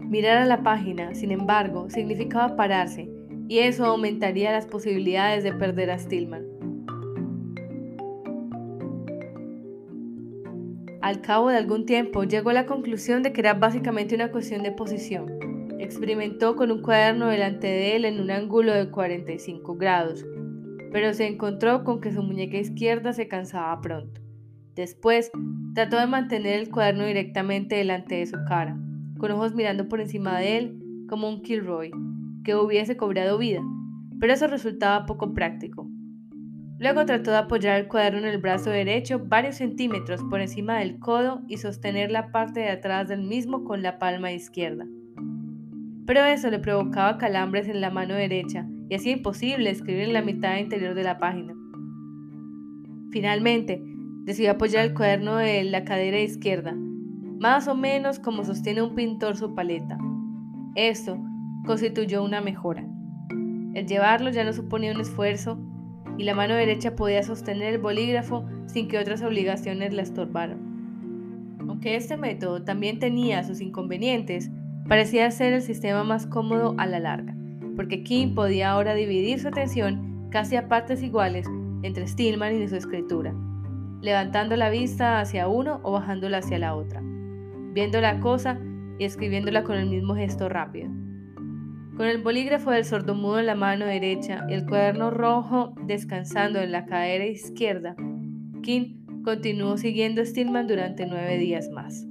Mirar 0.09 0.39
a 0.39 0.47
la 0.47 0.63
página, 0.63 1.15
sin 1.15 1.31
embargo, 1.33 1.91
significaba 1.91 2.57
pararse 2.57 3.11
y 3.47 3.59
eso 3.59 3.85
aumentaría 3.85 4.53
las 4.53 4.67
posibilidades 4.67 5.45
de 5.45 5.53
perder 5.53 5.91
a 5.91 5.99
Stillman. 5.99 6.58
Al 11.09 11.23
cabo 11.23 11.49
de 11.49 11.57
algún 11.57 11.87
tiempo 11.87 12.25
llegó 12.25 12.51
a 12.51 12.53
la 12.53 12.67
conclusión 12.67 13.23
de 13.23 13.33
que 13.33 13.41
era 13.41 13.55
básicamente 13.55 14.15
una 14.15 14.31
cuestión 14.31 14.63
de 14.63 14.73
posición. 14.73 15.39
Experimentó 15.79 16.55
con 16.55 16.71
un 16.71 16.83
cuaderno 16.83 17.29
delante 17.29 17.67
de 17.67 17.97
él 17.97 18.05
en 18.05 18.21
un 18.21 18.31
ángulo 18.31 18.75
de 18.75 18.91
45 18.91 19.75
grados, 19.77 20.27
pero 20.93 21.15
se 21.15 21.27
encontró 21.27 21.83
con 21.83 22.03
que 22.03 22.13
su 22.13 22.23
muñeca 22.23 22.59
izquierda 22.59 23.15
se 23.15 23.27
cansaba 23.27 23.81
pronto. 23.81 24.21
Después, 24.75 25.31
trató 25.75 25.97
de 25.99 26.09
mantener 26.09 26.59
el 26.59 26.69
cuaderno 26.69 27.07
directamente 27.07 27.77
delante 27.77 28.17
de 28.17 28.27
su 28.27 28.37
cara, 28.47 28.77
con 29.17 29.31
ojos 29.31 29.55
mirando 29.55 29.89
por 29.89 30.03
encima 30.03 30.39
de 30.39 30.59
él 30.59 31.07
como 31.09 31.27
un 31.31 31.41
Kilroy, 31.41 31.91
que 32.45 32.55
hubiese 32.55 32.99
cobrado 32.99 33.39
vida, 33.39 33.63
pero 34.21 34.35
eso 34.35 34.47
resultaba 34.47 35.07
poco 35.07 35.33
práctico. 35.33 35.89
Luego 36.79 37.05
trató 37.05 37.33
de 37.33 37.39
apoyar 37.39 37.81
el 37.81 37.89
cuaderno 37.89 38.21
en 38.21 38.27
el 38.27 38.39
brazo 38.39 38.71
derecho 38.71 39.21
varios 39.25 39.57
centímetros 39.57 40.23
por 40.31 40.41
encima 40.41 40.79
del 40.79 41.01
codo 41.01 41.43
y 41.49 41.57
sostener 41.57 42.13
la 42.13 42.31
parte 42.31 42.61
de 42.61 42.71
atrás 42.71 43.09
del 43.09 43.23
mismo 43.23 43.65
con 43.65 43.83
la 43.83 43.99
palma 43.99 44.31
izquierda. 44.31 44.87
Pero 46.07 46.25
eso 46.25 46.51
le 46.51 46.61
provocaba 46.61 47.19
calambres 47.19 47.69
en 47.69 47.81
la 47.81 47.91
mano 47.91 48.15
derecha 48.15 48.65
y 48.89 48.95
hacía 48.95 49.13
imposible 49.13 49.71
escribir 49.71 50.05
en 50.05 50.13
la 50.13 50.23
mitad 50.23 50.57
interior 50.57 50.95
de 50.95 51.03
la 51.03 51.19
página. 51.19 51.53
Finalmente, 53.11 53.83
decidió 54.25 54.53
apoyar 54.53 54.85
el 54.85 54.95
cuaderno 54.95 55.37
de 55.37 55.65
la 55.65 55.85
cadera 55.85 56.21
izquierda, 56.21 56.75
más 56.75 57.67
o 57.67 57.75
menos 57.75 58.21
como 58.21 58.45
sostiene 58.45 58.83
un 58.83 58.95
pintor 58.95 59.37
su 59.37 59.53
paleta. 59.55 59.99
Esto 60.77 61.19
constituyó 61.67 62.23
una 62.23 62.41
mejora. 62.41 62.87
El 63.75 63.87
llevarlo 63.87 64.31
ya 64.31 64.45
no 64.45 64.53
suponía 64.53 64.93
un 64.93 65.01
esfuerzo 65.01 65.59
y 66.19 66.25
la 66.25 66.35
mano 66.35 66.55
derecha 66.55 66.97
podía 66.97 67.23
sostener 67.23 67.75
el 67.75 67.81
bolígrafo 67.81 68.45
sin 68.67 68.89
que 68.89 68.99
otras 68.99 69.23
obligaciones 69.23 69.95
la 69.95 70.03
estorbaran. 70.03 71.57
Aunque 71.61 71.95
este 71.95 72.17
método 72.17 72.65
también 72.65 72.99
tenía 72.99 73.45
sus 73.45 73.61
inconvenientes, 73.61 74.51
parecía 74.89 75.31
ser 75.31 75.53
el 75.53 75.63
sistema 75.63 76.03
más 76.03 76.27
cómodo 76.27 76.75
a 76.77 76.87
la 76.87 76.99
larga, 76.99 77.37
porque 77.77 78.03
King 78.03 78.35
podía 78.35 78.73
ahora 78.73 78.95
dividir 78.95 79.39
su 79.39 79.49
atención 79.49 80.29
casi 80.31 80.57
a 80.57 80.69
partes 80.69 81.03
iguales 81.03 81.47
entre 81.83 82.09
Stillman 82.09 82.61
y 82.61 82.67
su 82.67 82.75
escritura, 82.75 83.33
levantando 84.01 84.57
la 84.57 84.71
vista 84.71 85.21
hacia 85.21 85.47
uno 85.47 85.81
o 85.85 85.93
bajándola 85.93 86.39
hacia 86.39 86.59
la 86.59 86.75
otra, 86.75 87.01
viendo 87.73 88.01
la 88.01 88.19
cosa 88.19 88.59
y 88.99 89.05
escribiéndola 89.05 89.63
con 89.63 89.77
el 89.77 89.89
mismo 89.89 90.17
gesto 90.17 90.49
rápido. 90.49 90.91
Con 91.99 92.07
el 92.07 92.23
bolígrafo 92.23 92.71
del 92.71 92.85
sordomudo 92.85 93.41
en 93.41 93.47
la 93.47 93.57
mano 93.57 93.85
derecha 93.85 94.47
y 94.49 94.55
el 94.55 94.65
cuaderno 94.67 95.11
rojo 95.11 95.75
descansando 95.85 96.61
en 96.61 96.71
la 96.71 96.87
cadera 96.87 97.27
izquierda, 97.27 97.97
King 98.63 99.23
continuó 99.25 99.77
siguiendo 99.77 100.23
a 100.23 100.25
Stillman 100.25 100.69
durante 100.69 101.07
nueve 101.07 101.39
días 101.39 101.71
más. 101.71 102.07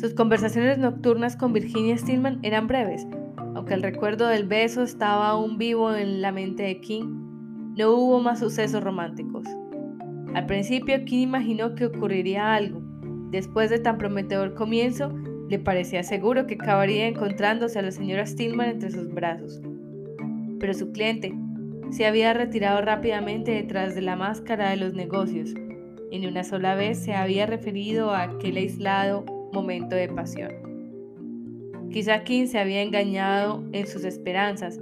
Sus 0.00 0.14
conversaciones 0.14 0.78
nocturnas 0.78 1.36
con 1.36 1.52
Virginia 1.52 1.98
Stillman 1.98 2.38
eran 2.42 2.66
breves, 2.66 3.06
aunque 3.54 3.74
el 3.74 3.82
recuerdo 3.82 4.26
del 4.26 4.48
beso 4.48 4.82
estaba 4.82 5.28
aún 5.28 5.58
vivo 5.58 5.94
en 5.94 6.22
la 6.22 6.32
mente 6.32 6.62
de 6.62 6.80
King, 6.80 7.74
no 7.76 7.90
hubo 7.90 8.20
más 8.20 8.38
sucesos 8.38 8.82
románticos. 8.82 9.44
Al 10.32 10.46
principio 10.46 11.04
King 11.04 11.24
imaginó 11.24 11.74
que 11.74 11.84
ocurriría 11.84 12.54
algo. 12.54 12.80
Después 13.30 13.68
de 13.68 13.80
tan 13.80 13.98
prometedor 13.98 14.54
comienzo, 14.54 15.12
le 15.48 15.58
parecía 15.58 16.02
seguro 16.02 16.46
que 16.46 16.54
acabaría 16.54 17.06
encontrándose 17.06 17.78
a 17.78 17.82
la 17.82 17.92
señora 17.92 18.26
Stillman 18.26 18.70
entre 18.70 18.90
sus 18.90 19.12
brazos. 19.12 19.60
Pero 20.58 20.74
su 20.74 20.92
cliente 20.92 21.34
se 21.90 22.06
había 22.06 22.32
retirado 22.32 22.80
rápidamente 22.82 23.52
detrás 23.52 23.94
de 23.94 24.02
la 24.02 24.16
máscara 24.16 24.70
de 24.70 24.76
los 24.76 24.94
negocios 24.94 25.54
y 26.10 26.18
ni 26.18 26.26
una 26.26 26.44
sola 26.44 26.74
vez 26.74 26.98
se 26.98 27.14
había 27.14 27.46
referido 27.46 28.10
a 28.10 28.22
aquel 28.22 28.56
aislado 28.56 29.24
momento 29.52 29.94
de 29.94 30.08
pasión. 30.08 30.52
Quizá 31.90 32.24
King 32.24 32.46
se 32.46 32.58
había 32.58 32.82
engañado 32.82 33.64
en 33.72 33.86
sus 33.86 34.04
esperanzas, 34.04 34.80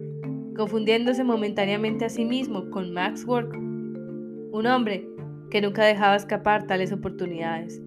confundiéndose 0.56 1.24
momentáneamente 1.24 2.04
a 2.04 2.08
sí 2.08 2.24
mismo 2.24 2.70
con 2.70 2.92
Max 2.92 3.24
Work, 3.26 3.54
un 3.54 4.66
hombre 4.66 5.06
que 5.50 5.60
nunca 5.60 5.84
dejaba 5.84 6.16
escapar 6.16 6.66
tales 6.66 6.92
oportunidades. 6.92 7.80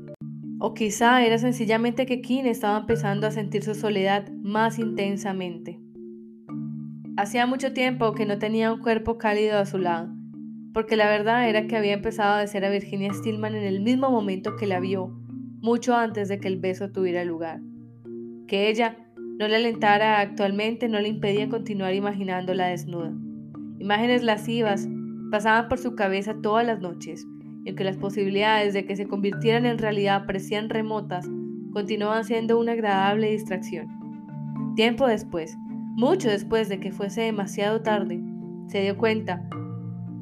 O 0.60 0.74
quizá 0.74 1.24
era 1.24 1.38
sencillamente 1.38 2.06
que 2.06 2.22
King 2.22 2.46
estaba 2.46 2.80
empezando 2.80 3.28
a 3.28 3.32
sentir 3.32 3.64
su 3.64 3.76
soledad 3.76 4.28
más 4.42 4.80
intensamente. 4.80 5.80
Hacía 7.16 7.46
mucho 7.46 7.74
tiempo 7.74 8.14
que 8.14 8.26
no 8.26 8.40
tenía 8.40 8.74
un 8.74 8.80
cuerpo 8.80 9.18
cálido 9.18 9.60
a 9.60 9.66
su 9.66 9.78
lado, 9.78 10.10
porque 10.74 10.96
la 10.96 11.10
verdad 11.10 11.48
era 11.48 11.68
que 11.68 11.78
había 11.78 11.94
empezado 11.94 12.36
a 12.36 12.40
desear 12.40 12.66
a 12.66 12.70
Virginia 12.70 13.14
Stillman 13.14 13.56
en 13.56 13.64
el 13.64 13.82
mismo 13.82 14.10
momento 14.10 14.56
que 14.56 14.66
la 14.66 14.80
vio, 14.80 15.16
mucho 15.62 15.96
antes 15.96 16.28
de 16.28 16.40
que 16.40 16.48
el 16.48 16.58
beso 16.60 16.92
tuviera 16.92 17.24
lugar. 17.24 17.62
Que 18.48 18.70
ella 18.70 18.98
no 19.40 19.48
le 19.48 19.58
alentara 19.58 20.20
actualmente 20.20 20.90
no 20.90 21.00
le 21.00 21.10
impedía 21.10 21.50
continuar 21.50 21.94
imaginándola 21.94 22.68
desnuda. 22.68 23.14
Imágenes 23.78 24.24
lascivas 24.24 24.88
pasaban 25.30 25.68
por 25.68 25.78
su 25.78 25.94
cabeza 25.96 26.36
todas 26.42 26.66
las 26.66 26.80
noches, 26.80 27.28
y 27.68 27.76
que 27.76 27.84
las 27.84 27.98
posibilidades 27.98 28.74
de 28.74 28.86
que 28.86 28.96
se 28.96 29.08
convirtieran 29.08 29.66
en 29.66 29.78
realidad 29.78 30.26
parecían 30.26 30.70
remotas, 30.70 31.28
continuaban 31.74 32.24
siendo 32.24 32.58
una 32.58 32.72
agradable 32.72 33.32
distracción. 33.32 33.88
Tiempo 34.76 35.06
después, 35.06 35.58
mucho 35.96 36.30
después 36.30 36.70
de 36.70 36.80
que 36.80 36.92
fuese 36.92 37.22
demasiado 37.22 37.82
tarde, 37.82 38.22
se 38.68 38.82
dio 38.82 38.98
cuenta 38.98 39.48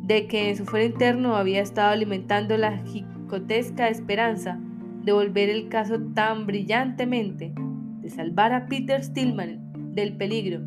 de 0.01 0.27
que 0.27 0.49
en 0.49 0.55
su 0.55 0.65
fuero 0.65 0.87
interno 0.87 1.35
había 1.35 1.61
estado 1.61 1.91
alimentando 1.91 2.57
la 2.57 2.77
gigantesca 2.79 3.89
esperanza 3.89 4.59
de 5.03 5.11
volver 5.11 5.49
el 5.49 5.69
caso 5.69 5.99
tan 6.15 6.47
brillantemente, 6.47 7.53
de 8.01 8.09
salvar 8.09 8.53
a 8.53 8.65
Peter 8.65 9.03
Stillman 9.03 9.93
del 9.93 10.17
peligro 10.17 10.61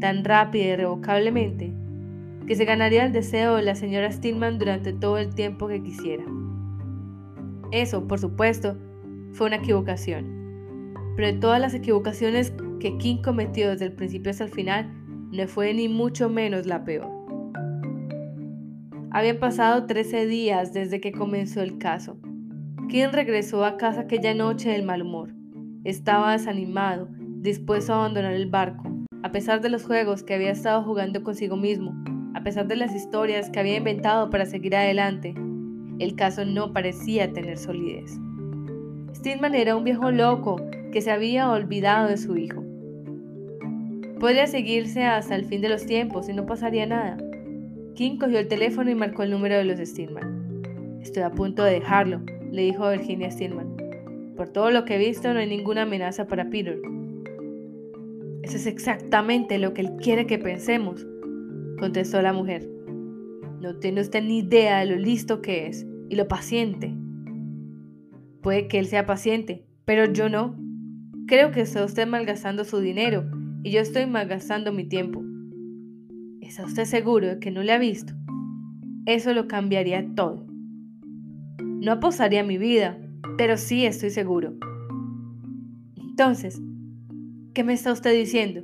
tan 0.00 0.24
rápida 0.24 0.64
y 0.64 0.68
irrevocablemente, 0.68 1.72
que 2.46 2.54
se 2.54 2.64
ganaría 2.64 3.04
el 3.04 3.12
deseo 3.12 3.56
de 3.56 3.62
la 3.62 3.74
señora 3.74 4.10
Stillman 4.10 4.58
durante 4.58 4.92
todo 4.92 5.18
el 5.18 5.34
tiempo 5.34 5.66
que 5.66 5.82
quisiera. 5.82 6.24
Eso, 7.72 8.06
por 8.06 8.20
supuesto, 8.20 8.76
fue 9.32 9.48
una 9.48 9.56
equivocación. 9.56 10.36
Pero 11.16 11.28
de 11.28 11.38
todas 11.38 11.60
las 11.60 11.74
equivocaciones 11.74 12.52
que 12.78 12.96
King 12.98 13.16
cometió 13.22 13.70
desde 13.70 13.86
el 13.86 13.92
principio 13.92 14.30
hasta 14.30 14.44
el 14.44 14.50
final, 14.50 14.92
no 15.32 15.48
fue 15.48 15.74
ni 15.74 15.88
mucho 15.88 16.28
menos 16.30 16.66
la 16.66 16.84
peor. 16.84 17.10
Habían 19.10 19.38
pasado 19.38 19.86
13 19.86 20.26
días 20.26 20.72
desde 20.72 21.00
que 21.00 21.12
comenzó 21.12 21.62
el 21.62 21.78
caso. 21.78 22.18
King 22.88 23.08
regresó 23.12 23.64
a 23.64 23.76
casa 23.76 24.02
aquella 24.02 24.34
noche 24.34 24.70
del 24.70 24.84
mal 24.84 25.02
humor. 25.02 25.34
Estaba 25.84 26.32
desanimado, 26.32 27.08
dispuesto 27.18 27.92
a 27.92 27.96
abandonar 27.96 28.34
el 28.34 28.48
barco, 28.48 28.84
a 29.22 29.32
pesar 29.32 29.60
de 29.60 29.70
los 29.70 29.84
juegos 29.84 30.22
que 30.22 30.34
había 30.34 30.50
estado 30.50 30.82
jugando 30.82 31.22
consigo 31.22 31.56
mismo, 31.56 31.94
pesar 32.46 32.68
de 32.68 32.76
las 32.76 32.94
historias 32.94 33.50
que 33.50 33.58
había 33.58 33.78
inventado 33.78 34.30
para 34.30 34.46
seguir 34.46 34.76
adelante. 34.76 35.34
El 35.98 36.14
caso 36.14 36.44
no 36.44 36.72
parecía 36.72 37.32
tener 37.32 37.58
solidez. 37.58 38.20
Stillman 39.16 39.56
era 39.56 39.74
un 39.74 39.82
viejo 39.82 40.12
loco 40.12 40.54
que 40.92 41.00
se 41.00 41.10
había 41.10 41.50
olvidado 41.50 42.08
de 42.08 42.16
su 42.16 42.36
hijo. 42.36 42.62
Podría 44.20 44.46
seguirse 44.46 45.02
hasta 45.02 45.34
el 45.34 45.44
fin 45.44 45.60
de 45.60 45.70
los 45.70 45.86
tiempos 45.86 46.28
y 46.28 46.34
no 46.34 46.46
pasaría 46.46 46.86
nada. 46.86 47.16
King 47.96 48.16
cogió 48.16 48.38
el 48.38 48.46
teléfono 48.46 48.92
y 48.92 48.94
marcó 48.94 49.24
el 49.24 49.32
número 49.32 49.56
de 49.56 49.64
los 49.64 49.80
Stillman. 49.80 51.00
Estoy 51.02 51.24
a 51.24 51.32
punto 51.32 51.64
de 51.64 51.72
dejarlo, 51.72 52.20
le 52.52 52.62
dijo 52.62 52.88
Virginia 52.88 53.28
Stillman. 53.28 53.76
Por 54.36 54.50
todo 54.50 54.70
lo 54.70 54.84
que 54.84 54.94
he 54.94 54.98
visto, 54.98 55.34
no 55.34 55.40
hay 55.40 55.48
ninguna 55.48 55.82
amenaza 55.82 56.28
para 56.28 56.48
Peter. 56.48 56.78
Eso 58.42 58.56
es 58.56 58.68
exactamente 58.68 59.58
lo 59.58 59.74
que 59.74 59.80
él 59.80 59.96
quiere 60.00 60.28
que 60.28 60.38
pensemos, 60.38 61.04
contestó 61.76 62.20
la 62.22 62.32
mujer. 62.32 62.68
No 63.60 63.76
tiene 63.78 64.00
usted 64.00 64.22
ni 64.22 64.38
idea 64.38 64.80
de 64.80 64.86
lo 64.86 64.96
listo 64.96 65.42
que 65.42 65.66
es 65.66 65.86
y 66.08 66.16
lo 66.16 66.28
paciente. 66.28 66.94
Puede 68.42 68.68
que 68.68 68.78
él 68.78 68.86
sea 68.86 69.06
paciente, 69.06 69.66
pero 69.84 70.12
yo 70.12 70.28
no. 70.28 70.56
Creo 71.26 71.50
que 71.50 71.62
está 71.62 71.84
usted 71.84 72.06
malgastando 72.06 72.64
su 72.64 72.78
dinero 72.78 73.24
y 73.62 73.70
yo 73.70 73.80
estoy 73.80 74.06
malgastando 74.06 74.72
mi 74.72 74.84
tiempo. 74.84 75.22
¿Está 76.40 76.64
usted 76.64 76.84
seguro 76.84 77.26
de 77.26 77.38
que 77.40 77.50
no 77.50 77.62
le 77.62 77.72
ha 77.72 77.78
visto? 77.78 78.12
Eso 79.04 79.34
lo 79.34 79.48
cambiaría 79.48 80.06
todo. 80.14 80.46
No 81.58 81.92
apostaría 81.92 82.44
mi 82.44 82.58
vida, 82.58 82.98
pero 83.36 83.56
sí 83.56 83.84
estoy 83.84 84.10
seguro. 84.10 84.54
Entonces, 85.96 86.62
¿qué 87.52 87.64
me 87.64 87.72
está 87.72 87.92
usted 87.92 88.16
diciendo? 88.16 88.62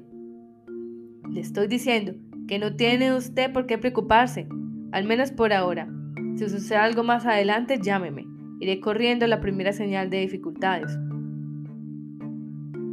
Le 1.31 1.41
estoy 1.41 1.67
diciendo 1.67 2.15
que 2.49 2.59
no 2.59 2.77
tiene 2.77 3.15
usted 3.15 3.53
por 3.53 3.67
qué 3.67 3.79
preocuparse, 3.79 4.49
al 4.93 5.05
menos 5.05 5.31
por 5.31 5.53
ahora. 5.53 5.89
Si 6.37 6.49
sucede 6.49 6.79
algo 6.79 7.03
más 7.03 7.27
adelante, 7.27 7.79
llámeme. 7.83 8.27
Iré 8.61 8.81
corriendo 8.81 9.27
la 9.27 9.41
primera 9.41 9.73
señal 9.73 10.11
de 10.11 10.21
dificultades. 10.21 10.97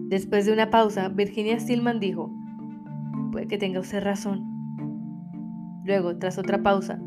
Después 0.09 0.45
de 0.45 0.53
una 0.53 0.69
pausa, 0.69 1.09
Virginia 1.09 1.59
Stillman 1.59 1.99
dijo, 1.99 2.31
puede 3.31 3.47
que 3.47 3.57
tenga 3.57 3.79
usted 3.79 4.03
razón. 4.03 4.43
Luego, 5.85 6.17
tras 6.17 6.37
otra 6.37 6.63
pausa, 6.63 6.99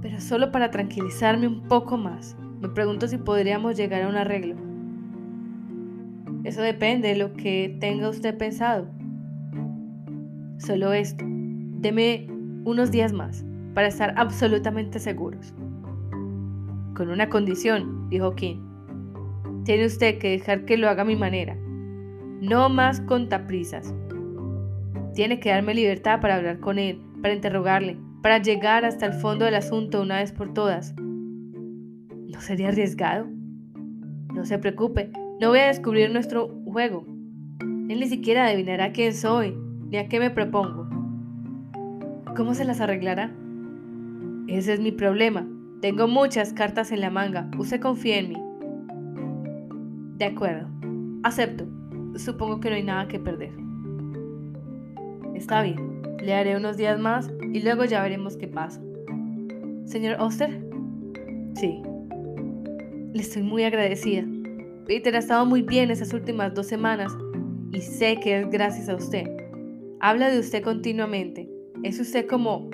pero 0.00 0.20
solo 0.20 0.50
para 0.50 0.70
tranquilizarme 0.70 1.46
un 1.46 1.68
poco 1.68 1.96
más, 1.96 2.36
me 2.60 2.68
pregunto 2.68 3.06
si 3.06 3.18
podríamos 3.18 3.76
llegar 3.76 4.02
a 4.02 4.08
un 4.08 4.16
arreglo. 4.16 4.56
Eso 6.44 6.60
depende 6.60 7.08
de 7.08 7.16
lo 7.16 7.32
que 7.34 7.76
tenga 7.80 8.08
usted 8.08 8.36
pensado. 8.36 8.88
Solo 10.64 10.92
esto. 10.92 11.24
Deme 11.26 12.28
unos 12.64 12.92
días 12.92 13.12
más 13.12 13.44
para 13.74 13.88
estar 13.88 14.14
absolutamente 14.16 15.00
seguros. 15.00 15.52
Con 16.94 17.10
una 17.10 17.28
condición, 17.28 18.08
dijo 18.10 18.36
King. 18.36 18.58
Tiene 19.64 19.86
usted 19.86 20.18
que 20.18 20.30
dejar 20.30 20.64
que 20.64 20.76
lo 20.76 20.88
haga 20.88 21.02
a 21.02 21.06
mi 21.06 21.16
manera. 21.16 21.56
No 22.40 22.68
más 22.68 23.00
contaprisas. 23.00 23.92
Tiene 25.14 25.40
que 25.40 25.50
darme 25.50 25.74
libertad 25.74 26.20
para 26.20 26.36
hablar 26.36 26.60
con 26.60 26.78
él, 26.78 27.02
para 27.22 27.34
interrogarle, 27.34 27.98
para 28.22 28.38
llegar 28.38 28.84
hasta 28.84 29.06
el 29.06 29.14
fondo 29.14 29.44
del 29.44 29.56
asunto 29.56 30.00
una 30.00 30.18
vez 30.18 30.30
por 30.30 30.54
todas. 30.54 30.94
¿No 30.96 32.40
sería 32.40 32.68
arriesgado? 32.68 33.26
No 34.32 34.44
se 34.44 34.60
preocupe, 34.60 35.10
no 35.40 35.48
voy 35.48 35.58
a 35.58 35.66
descubrir 35.66 36.12
nuestro 36.12 36.48
juego. 36.66 37.04
Él 37.60 37.98
ni 37.98 38.06
siquiera 38.06 38.46
adivinará 38.46 38.92
quién 38.92 39.12
soy, 39.12 39.54
ni 39.92 39.98
a 39.98 40.08
qué 40.08 40.18
me 40.18 40.30
propongo. 40.30 40.88
¿Cómo 42.34 42.54
se 42.54 42.64
las 42.64 42.80
arreglará? 42.80 43.30
Ese 44.48 44.72
es 44.72 44.80
mi 44.80 44.90
problema. 44.90 45.46
Tengo 45.82 46.08
muchas 46.08 46.54
cartas 46.54 46.92
en 46.92 47.02
la 47.02 47.10
manga. 47.10 47.50
Usted 47.58 47.78
confía 47.78 48.18
en 48.18 48.30
mí. 48.30 48.42
De 50.16 50.24
acuerdo, 50.24 50.66
acepto. 51.24 51.66
Supongo 52.16 52.58
que 52.58 52.70
no 52.70 52.76
hay 52.76 52.82
nada 52.84 53.06
que 53.06 53.20
perder. 53.20 53.52
Está 55.34 55.60
bien, 55.60 56.00
le 56.22 56.32
haré 56.32 56.56
unos 56.56 56.78
días 56.78 56.98
más 56.98 57.30
y 57.52 57.60
luego 57.60 57.84
ya 57.84 58.02
veremos 58.02 58.38
qué 58.38 58.48
pasa. 58.48 58.80
Señor 59.84 60.16
Oster? 60.20 60.58
Sí. 61.54 61.82
Le 63.12 63.20
estoy 63.20 63.42
muy 63.42 63.64
agradecida. 63.64 64.24
Peter 64.86 65.14
ha 65.16 65.18
estado 65.18 65.44
muy 65.44 65.60
bien 65.60 65.90
esas 65.90 66.14
últimas 66.14 66.54
dos 66.54 66.66
semanas 66.66 67.12
y 67.72 67.82
sé 67.82 68.18
que 68.20 68.40
es 68.40 68.50
gracias 68.50 68.88
a 68.88 68.94
usted. 68.94 69.41
Habla 70.04 70.30
de 70.30 70.40
usted 70.40 70.64
continuamente. 70.64 71.48
Es 71.84 72.00
usted 72.00 72.26
como, 72.26 72.68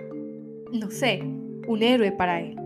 no 0.73 0.91
sé, 0.91 1.21
un 1.69 1.83
héroe 1.83 2.11
para 2.11 2.41
él. 2.41 2.57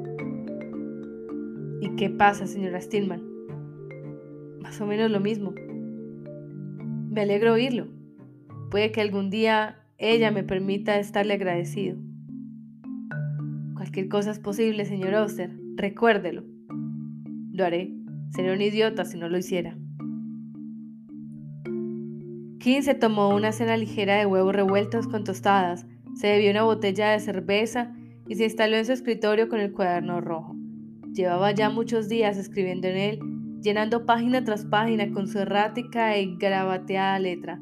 ¿Y 1.81 1.97
qué 1.97 2.09
pasa, 2.09 2.47
señora 2.47 2.81
Stillman? 2.81 3.33
más 4.61 4.81
o 4.81 4.87
menos 4.87 5.11
lo 5.11 5.19
mismo. 5.19 5.53
Me 7.11 7.23
alegro 7.23 7.55
oírlo. 7.55 7.89
Puede 8.71 8.93
que 8.93 9.01
algún 9.01 9.31
día 9.31 9.81
ella 9.99 10.31
me 10.31 10.45
permita 10.45 11.01
estarle 11.01 11.35
agradecido. 11.35 11.97
Cualquier 13.75 14.09
cosa 14.09 14.31
es 14.31 14.39
posible, 14.39 14.85
señor 14.85 15.15
Oster. 15.15 15.51
Recuérdelo. 15.75 16.45
Lo 17.53 17.65
haré. 17.65 17.93
Sería 18.31 18.53
un 18.53 18.63
idiota 18.63 19.05
si 19.05 19.19
no 19.19 19.29
lo 19.29 19.37
hiciera. 19.37 19.77
King 22.63 22.83
se 22.83 22.95
tomó 22.95 23.35
una 23.35 23.51
cena 23.51 23.77
ligera 23.77 24.15
de 24.15 24.25
huevos 24.25 24.55
revueltos 24.55 25.09
con 25.09 25.25
tostadas, 25.25 25.85
se 26.15 26.31
bebió 26.31 26.53
una 26.53 26.63
botella 26.63 27.11
de 27.11 27.19
cerveza 27.19 27.93
y 28.29 28.37
se 28.37 28.45
instaló 28.45 28.77
en 28.77 28.87
su 28.87 28.93
escritorio 28.93 29.49
con 29.49 29.59
el 29.59 29.73
cuaderno 29.73 30.21
rojo. 30.21 30.55
Llevaba 31.13 31.51
ya 31.51 31.71
muchos 31.71 32.09
días 32.09 32.39
escribiendo 32.39 32.87
en 32.87 32.97
él 32.97 33.19
llenando 33.63 34.07
página 34.07 34.45
tras 34.45 34.65
página 34.65 35.11
con 35.11 35.29
su 35.29 35.39
errática 35.39 36.19
y 36.19 36.37
gravateada 36.37 37.19
letra, 37.19 37.61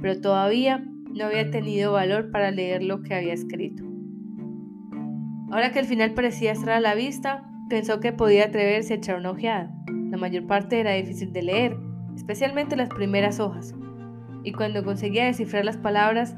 pero 0.00 0.20
todavía 0.20 0.84
no 1.14 1.24
había 1.26 1.50
tenido 1.50 1.92
valor 1.92 2.30
para 2.30 2.50
leer 2.50 2.82
lo 2.82 3.02
que 3.02 3.14
había 3.14 3.34
escrito. 3.34 3.84
Ahora 5.50 5.72
que 5.72 5.80
el 5.80 5.86
final 5.86 6.14
parecía 6.14 6.52
estar 6.52 6.70
a 6.70 6.80
la 6.80 6.94
vista, 6.94 7.44
pensó 7.68 8.00
que 8.00 8.12
podía 8.12 8.46
atreverse 8.46 8.94
a 8.94 8.96
echar 8.96 9.18
una 9.18 9.30
ojeada. 9.30 9.72
La 10.10 10.16
mayor 10.16 10.46
parte 10.46 10.80
era 10.80 10.92
difícil 10.92 11.32
de 11.32 11.42
leer, 11.42 11.76
especialmente 12.16 12.76
las 12.76 12.88
primeras 12.88 13.40
hojas, 13.40 13.74
y 14.44 14.52
cuando 14.52 14.84
conseguía 14.84 15.26
descifrar 15.26 15.64
las 15.64 15.76
palabras, 15.76 16.34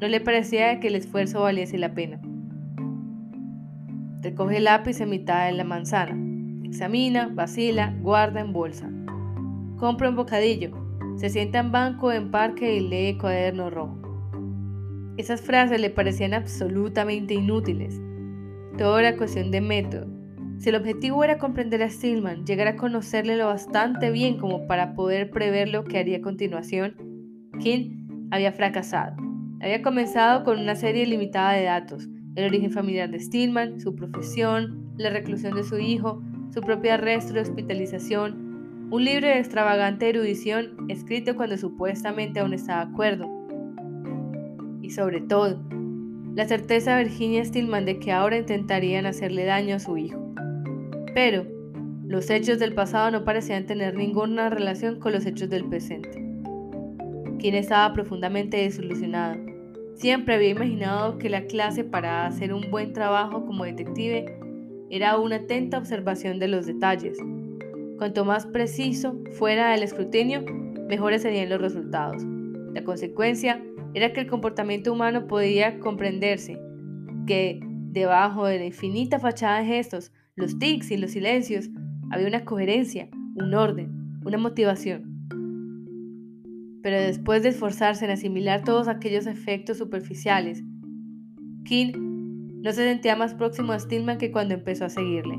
no 0.00 0.08
le 0.08 0.20
parecía 0.20 0.80
que 0.80 0.88
el 0.88 0.94
esfuerzo 0.94 1.42
valiese 1.42 1.78
la 1.78 1.94
pena. 1.94 2.20
Recoge 4.22 4.58
el 4.58 4.64
lápiz 4.64 5.00
en 5.00 5.10
mitad 5.10 5.46
de 5.46 5.52
la 5.52 5.64
manzana, 5.64 6.14
Examina, 6.70 7.28
vacila, 7.34 7.96
guarda 8.00 8.40
en 8.40 8.52
bolsa. 8.52 8.88
Compra 9.76 10.08
un 10.08 10.14
bocadillo. 10.14 10.70
Se 11.16 11.28
sienta 11.28 11.58
en 11.58 11.72
banco 11.72 12.12
en 12.12 12.30
parque 12.30 12.76
y 12.76 12.80
lee 12.80 13.18
cuaderno 13.18 13.70
rojo. 13.70 13.98
Esas 15.16 15.40
frases 15.40 15.80
le 15.80 15.90
parecían 15.90 16.32
absolutamente 16.32 17.34
inútiles. 17.34 18.00
Todo 18.78 19.00
era 19.00 19.16
cuestión 19.16 19.50
de 19.50 19.60
método. 19.60 20.06
Si 20.58 20.68
el 20.68 20.76
objetivo 20.76 21.24
era 21.24 21.38
comprender 21.38 21.82
a 21.82 21.90
Stillman, 21.90 22.46
llegar 22.46 22.68
a 22.68 22.76
conocerle 22.76 23.36
lo 23.36 23.46
bastante 23.46 24.12
bien 24.12 24.38
como 24.38 24.68
para 24.68 24.94
poder 24.94 25.30
prever 25.30 25.70
lo 25.70 25.82
que 25.82 25.98
haría 25.98 26.18
a 26.18 26.22
continuación, 26.22 26.94
King 27.60 28.28
había 28.30 28.52
fracasado. 28.52 29.16
Había 29.60 29.82
comenzado 29.82 30.44
con 30.44 30.58
una 30.58 30.74
serie 30.74 31.06
limitada 31.06 31.52
de 31.52 31.64
datos, 31.64 32.08
el 32.34 32.46
origen 32.46 32.70
familiar 32.70 33.10
de 33.10 33.20
Stillman, 33.20 33.80
su 33.80 33.94
profesión, 33.94 34.92
la 34.96 35.10
reclusión 35.10 35.54
de 35.54 35.64
su 35.64 35.78
hijo, 35.78 36.22
su 36.52 36.60
propio 36.62 36.94
arresto 36.94 37.34
y 37.34 37.38
hospitalización, 37.38 38.88
un 38.90 39.04
libro 39.04 39.28
de 39.28 39.38
extravagante 39.38 40.08
erudición 40.08 40.86
escrito 40.88 41.36
cuando 41.36 41.56
supuestamente 41.56 42.40
aún 42.40 42.54
estaba 42.54 42.86
de 42.86 42.92
acuerdo. 42.92 43.28
Y 44.82 44.90
sobre 44.90 45.20
todo, 45.20 45.62
la 46.34 46.46
certeza 46.46 46.96
de 46.96 47.04
Virginia 47.04 47.44
Stillman 47.44 47.84
de 47.84 47.98
que 47.98 48.12
ahora 48.12 48.38
intentarían 48.38 49.06
hacerle 49.06 49.44
daño 49.44 49.76
a 49.76 49.80
su 49.80 49.96
hijo. 49.96 50.34
Pero 51.14 51.46
los 52.06 52.30
hechos 52.30 52.58
del 52.58 52.74
pasado 52.74 53.10
no 53.10 53.24
parecían 53.24 53.66
tener 53.66 53.94
ninguna 53.94 54.48
relación 54.50 54.98
con 54.98 55.12
los 55.12 55.26
hechos 55.26 55.50
del 55.50 55.68
presente. 55.68 56.29
Quien 57.40 57.54
estaba 57.54 57.94
profundamente 57.94 58.58
desilusionado. 58.58 59.38
Siempre 59.94 60.34
había 60.34 60.50
imaginado 60.50 61.16
que 61.16 61.30
la 61.30 61.46
clase 61.46 61.84
para 61.84 62.26
hacer 62.26 62.52
un 62.52 62.70
buen 62.70 62.92
trabajo 62.92 63.46
como 63.46 63.64
detective 63.64 64.38
era 64.90 65.16
una 65.16 65.36
atenta 65.36 65.78
observación 65.78 66.38
de 66.38 66.48
los 66.48 66.66
detalles. 66.66 67.18
Cuanto 67.96 68.26
más 68.26 68.46
preciso 68.46 69.18
fuera 69.32 69.74
el 69.74 69.82
escrutinio, 69.82 70.44
mejores 70.86 71.22
serían 71.22 71.48
los 71.48 71.62
resultados. 71.62 72.22
La 72.74 72.84
consecuencia 72.84 73.62
era 73.94 74.12
que 74.12 74.20
el 74.20 74.26
comportamiento 74.26 74.92
humano 74.92 75.26
podía 75.26 75.78
comprenderse, 75.78 76.58
que 77.26 77.60
debajo 77.62 78.46
de 78.46 78.58
la 78.58 78.64
infinita 78.66 79.18
fachada 79.18 79.60
de 79.60 79.66
gestos, 79.66 80.12
los 80.36 80.58
tics 80.58 80.90
y 80.90 80.98
los 80.98 81.12
silencios, 81.12 81.70
había 82.10 82.28
una 82.28 82.44
coherencia, 82.44 83.08
un 83.34 83.54
orden, 83.54 84.20
una 84.24 84.36
motivación. 84.36 85.09
Pero 86.82 86.96
después 86.96 87.42
de 87.42 87.50
esforzarse 87.50 88.04
en 88.04 88.10
asimilar 88.10 88.64
todos 88.64 88.88
aquellos 88.88 89.26
efectos 89.26 89.78
superficiales, 89.78 90.62
King 91.64 91.92
no 92.62 92.72
se 92.72 92.88
sentía 92.88 93.16
más 93.16 93.34
próximo 93.34 93.72
a 93.72 93.78
Stillman 93.78 94.18
que 94.18 94.30
cuando 94.30 94.54
empezó 94.54 94.84
a 94.86 94.90
seguirle. 94.90 95.38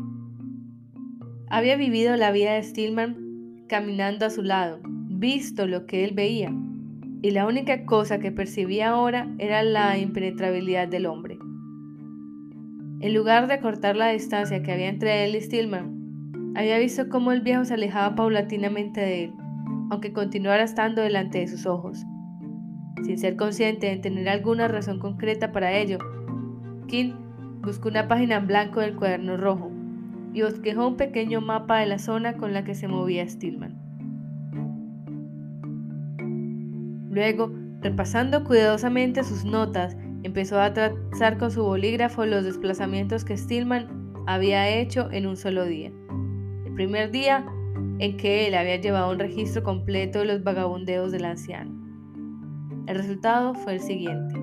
Había 1.50 1.76
vivido 1.76 2.16
la 2.16 2.32
vida 2.32 2.54
de 2.54 2.64
Stillman 2.64 3.66
caminando 3.68 4.26
a 4.26 4.30
su 4.30 4.42
lado, 4.42 4.80
visto 4.84 5.68
lo 5.68 5.86
que 5.86 6.04
él 6.04 6.14
veía, 6.14 6.54
y 7.22 7.32
la 7.32 7.46
única 7.46 7.86
cosa 7.86 8.20
que 8.20 8.32
percibía 8.32 8.90
ahora 8.90 9.34
era 9.38 9.64
la 9.64 9.98
impenetrabilidad 9.98 10.88
del 10.88 11.06
hombre. 11.06 11.38
En 13.02 13.14
lugar 13.14 13.48
de 13.48 13.60
cortar 13.60 13.96
la 13.96 14.10
distancia 14.10 14.62
que 14.62 14.72
había 14.72 14.90
entre 14.90 15.26
él 15.26 15.36
y 15.36 15.42
Stillman, 15.42 16.54
había 16.56 16.78
visto 16.80 17.10
cómo 17.10 17.32
el 17.32 17.42
viejo 17.42 17.66
se 17.66 17.74
alejaba 17.74 18.16
paulatinamente 18.16 19.02
de 19.02 19.24
él, 19.26 19.34
aunque 19.92 20.14
continuara 20.14 20.64
estando 20.64 21.02
delante 21.02 21.40
de 21.40 21.48
sus 21.48 21.66
ojos. 21.66 22.06
Sin 23.04 23.20
ser 23.20 23.36
consciente 23.36 23.88
de 23.88 23.98
tener 23.98 24.30
alguna 24.30 24.70
razón 24.70 25.00
concreta 25.00 25.52
para 25.52 25.74
ello, 25.74 26.00
King 26.88 27.12
buscó 27.62 27.90
una 27.90 28.08
página 28.08 28.38
en 28.38 28.48
blanco 28.48 28.80
del 28.80 28.96
cuaderno 28.96 29.36
rojo 29.36 29.70
y 30.34 30.44
bosquejó 30.44 30.88
un 30.88 30.96
pequeño 30.96 31.42
mapa 31.42 31.80
de 31.80 31.88
la 31.88 32.00
zona 32.00 32.38
con 32.38 32.54
la 32.54 32.64
que 32.64 32.74
se 32.74 32.88
movía 32.88 33.28
Stillman. 33.28 33.78
Luego, 37.10 37.52
repasando 37.82 38.46
cuidadosamente 38.46 39.26
sus 39.26 39.44
notas, 39.44 39.98
empezó 40.24 40.62
a 40.62 40.72
trazar 40.72 41.38
con 41.38 41.52
su 41.52 41.64
bolígrafo 41.64 42.26
los 42.26 42.46
desplazamientos 42.46 43.26
que 43.26 43.36
Stillman 43.36 44.14
había 44.26 44.70
hecho 44.70 45.12
en 45.12 45.28
un 45.28 45.36
solo 45.36 45.66
día 45.66 45.92
primer 46.82 47.12
día 47.12 47.46
en 48.02 48.18
que 48.18 48.48
él 48.48 48.56
había 48.56 48.78
llevado 48.78 49.12
un 49.12 49.20
registro 49.20 49.62
completo 49.62 50.20
de 50.20 50.26
los 50.26 50.44
vagabundeos 50.44 51.12
del 51.12 51.24
anciano. 51.24 51.72
El 52.88 52.96
resultado 52.96 53.54
fue 53.54 53.74
el 53.74 53.80
siguiente. 53.80 54.34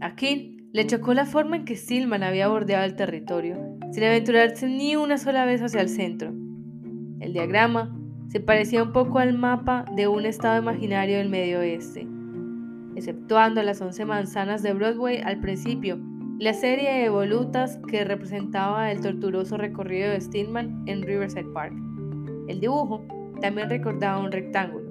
A 0.00 0.16
King 0.16 0.56
le 0.72 0.84
chocó 0.88 1.14
la 1.14 1.24
forma 1.24 1.54
en 1.54 1.64
que 1.64 1.76
Stillman 1.76 2.24
había 2.24 2.48
bordeado 2.48 2.84
el 2.84 2.96
territorio, 2.96 3.56
sin 3.92 4.02
aventurarse 4.02 4.66
ni 4.66 4.96
una 4.96 5.16
sola 5.16 5.44
vez 5.46 5.62
hacia 5.62 5.82
el 5.82 5.88
centro. 5.88 6.32
El 7.20 7.32
diagrama 7.32 7.96
se 8.26 8.40
parecía 8.40 8.82
un 8.82 8.90
poco 8.90 9.20
al 9.20 9.38
mapa 9.38 9.84
de 9.94 10.08
un 10.08 10.26
estado 10.26 10.60
imaginario 10.60 11.18
del 11.18 11.28
medio 11.28 11.60
oeste, 11.60 12.08
exceptuando 12.96 13.62
las 13.62 13.80
once 13.80 14.04
manzanas 14.04 14.64
de 14.64 14.72
Broadway 14.72 15.20
al 15.24 15.38
principio 15.38 16.00
la 16.38 16.52
serie 16.52 16.90
de 16.94 17.08
volutas 17.08 17.78
que 17.88 18.04
representaba 18.04 18.90
el 18.90 19.00
torturoso 19.00 19.56
recorrido 19.56 20.10
de 20.10 20.20
Stillman 20.20 20.82
en 20.86 21.02
Riverside 21.02 21.46
Park. 21.54 21.72
El 22.48 22.60
dibujo 22.60 23.06
también 23.40 23.70
recordaba 23.70 24.18
un 24.18 24.32
rectángulo. 24.32 24.84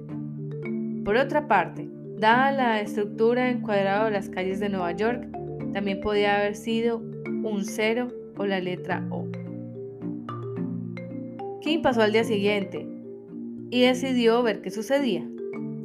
Por 1.04 1.16
otra 1.16 1.46
parte, 1.46 1.86
dada 2.18 2.50
la 2.50 2.80
estructura 2.80 3.50
encuadrada 3.50 4.06
de 4.06 4.12
las 4.12 4.30
calles 4.30 4.58
de 4.58 4.70
Nueva 4.70 4.92
York, 4.92 5.28
también 5.74 6.00
podía 6.00 6.38
haber 6.38 6.54
sido 6.54 6.96
un 6.96 7.64
cero 7.64 8.08
o 8.38 8.46
la 8.46 8.60
letra 8.60 9.06
O. 9.10 9.26
King 11.60 11.82
pasó 11.82 12.02
al 12.02 12.12
día 12.12 12.24
siguiente 12.24 12.88
y 13.70 13.82
decidió 13.82 14.42
ver 14.42 14.62
qué 14.62 14.70
sucedía. 14.70 15.28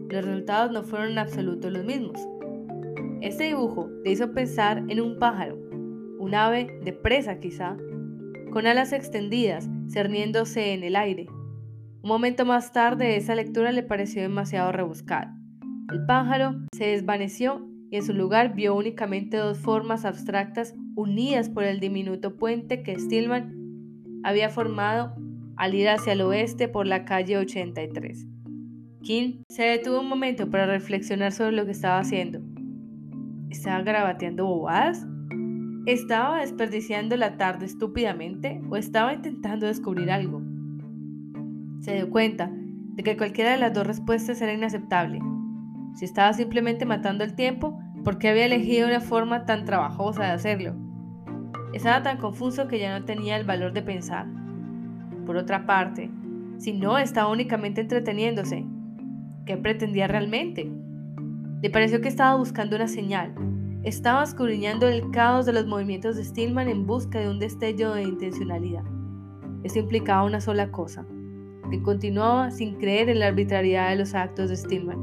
Los 0.10 0.26
resultados 0.26 0.72
no 0.72 0.84
fueron 0.84 1.12
en 1.12 1.17
absoluto 1.17 1.69
los 1.69 1.84
mismos. 1.84 2.19
Este 3.22 3.46
dibujo 3.46 3.90
le 4.06 4.12
hizo 4.12 4.32
pensar 4.32 4.84
en 4.88 5.02
un 5.02 5.20
pájaro, 5.20 5.58
un 6.20 6.34
ave 6.36 6.80
de 6.86 6.94
presa 6.94 7.40
quizá, 7.40 7.76
con 8.52 8.66
alas 8.66 8.94
extendidas, 8.94 9.70
cerniéndose 9.90 10.74
en 10.74 10.84
el 10.84 10.96
aire. 10.96 11.28
Un 12.02 12.08
momento 12.08 12.46
más 12.46 12.72
tarde 12.72 13.18
esa 13.18 13.36
lectura 13.36 13.74
le 13.74 13.84
pareció 13.84 14.22
demasiado 14.22 14.72
rebuscada. 14.72 15.36
El 15.92 16.06
pájaro 16.06 16.56
se 16.74 16.88
desvaneció 16.88 17.68
y 17.92 17.98
en 17.98 18.04
su 18.04 18.14
lugar 18.14 18.56
vio 18.56 18.74
únicamente 18.74 19.36
dos 19.36 19.58
formas 19.58 20.06
abstractas 20.06 20.74
unidas 20.96 21.50
por 21.50 21.66
el 21.66 21.82
diminuto 21.82 22.38
puente 22.38 22.84
que 22.84 22.98
Stillman 22.98 24.22
había 24.24 24.50
formado 24.50 25.14
al 25.58 25.76
ir 25.76 25.90
hacia 25.90 26.14
el 26.14 26.22
oeste 26.22 26.70
por 26.70 26.88
la 26.88 27.04
calle 27.04 27.38
83. 27.38 28.28
King 29.02 29.44
se 29.50 29.64
detuvo 29.64 30.00
un 30.00 30.08
momento 30.08 30.50
para 30.50 30.66
reflexionar 30.68 31.34
sobre 31.34 31.52
lo 31.52 31.66
que 31.66 31.72
estaba 31.72 32.00
haciendo. 32.00 32.49
¿Estaba 33.50 33.82
grabateando 33.82 34.46
bobadas? 34.46 35.08
¿Estaba 35.88 36.42
desperdiciando 36.42 37.18
la 37.18 37.38
tarde 37.38 37.66
estúpidamente 37.66 38.62
o 38.70 38.78
estaba 38.78 39.12
intentando 39.12 39.66
descubrir 39.66 40.12
algo? 40.12 40.44
Se 41.80 41.96
dio 41.96 42.12
cuenta 42.12 42.52
de 42.52 43.02
que 43.02 43.18
cualquiera 43.18 43.52
de 43.52 43.58
las 43.58 43.74
dos 43.74 43.88
respuestas 43.88 44.40
era 44.42 44.54
inaceptable. 44.54 45.20
Si 45.96 46.06
estaba 46.06 46.32
simplemente 46.34 46.86
matando 46.86 47.24
el 47.24 47.34
tiempo, 47.34 47.80
¿por 48.04 48.20
qué 48.20 48.30
había 48.30 48.46
elegido 48.46 48.88
una 48.88 49.02
forma 49.02 49.46
tan 49.46 49.66
trabajosa 49.66 50.26
de 50.26 50.32
hacerlo? 50.32 50.76
Estaba 51.74 52.04
tan 52.04 52.18
confuso 52.18 52.68
que 52.68 52.78
ya 52.78 53.00
no 53.00 53.06
tenía 53.06 53.36
el 53.36 53.46
valor 53.46 53.74
de 53.74 53.82
pensar. 53.82 54.28
Por 55.26 55.38
otra 55.38 55.66
parte, 55.66 56.12
si 56.58 56.74
no 56.74 57.00
estaba 57.00 57.32
únicamente 57.32 57.82
entreteniéndose, 57.82 58.64
¿qué 59.48 59.58
pretendía 59.58 60.08
realmente? 60.08 60.72
Le 61.62 61.69
pareció 61.69 62.00
que 62.00 62.08
estaba 62.08 62.38
buscando 62.38 62.78
una 62.78 62.88
señal. 62.88 63.36
Estaba 63.84 64.24
escudriñando 64.24 64.88
el 64.88 65.12
caos 65.12 65.45
de 65.45 65.52
los 65.52 65.65
movimientos 65.65 66.15
de 66.15 66.24
Stillman 66.24 66.69
en 66.69 66.86
busca 66.86 67.19
de 67.19 67.30
un 67.30 67.38
destello 67.38 67.93
de 67.93 68.04
intencionalidad. 68.04 68.86
Eso 69.63 69.80
implicaba 69.80 70.24
una 70.24 70.39
sola 70.39 70.72
cosa, 70.72 71.06
que 71.69 71.82
continuaba 71.82 72.50
sin 72.52 72.76
creer 72.76 73.10
en 73.10 73.19
la 73.19 73.28
arbitrariedad 73.28 73.89
de 73.89 73.98
los 73.98 74.15
actos 74.15 74.50
de 74.50 74.56
Stillman. 74.56 75.00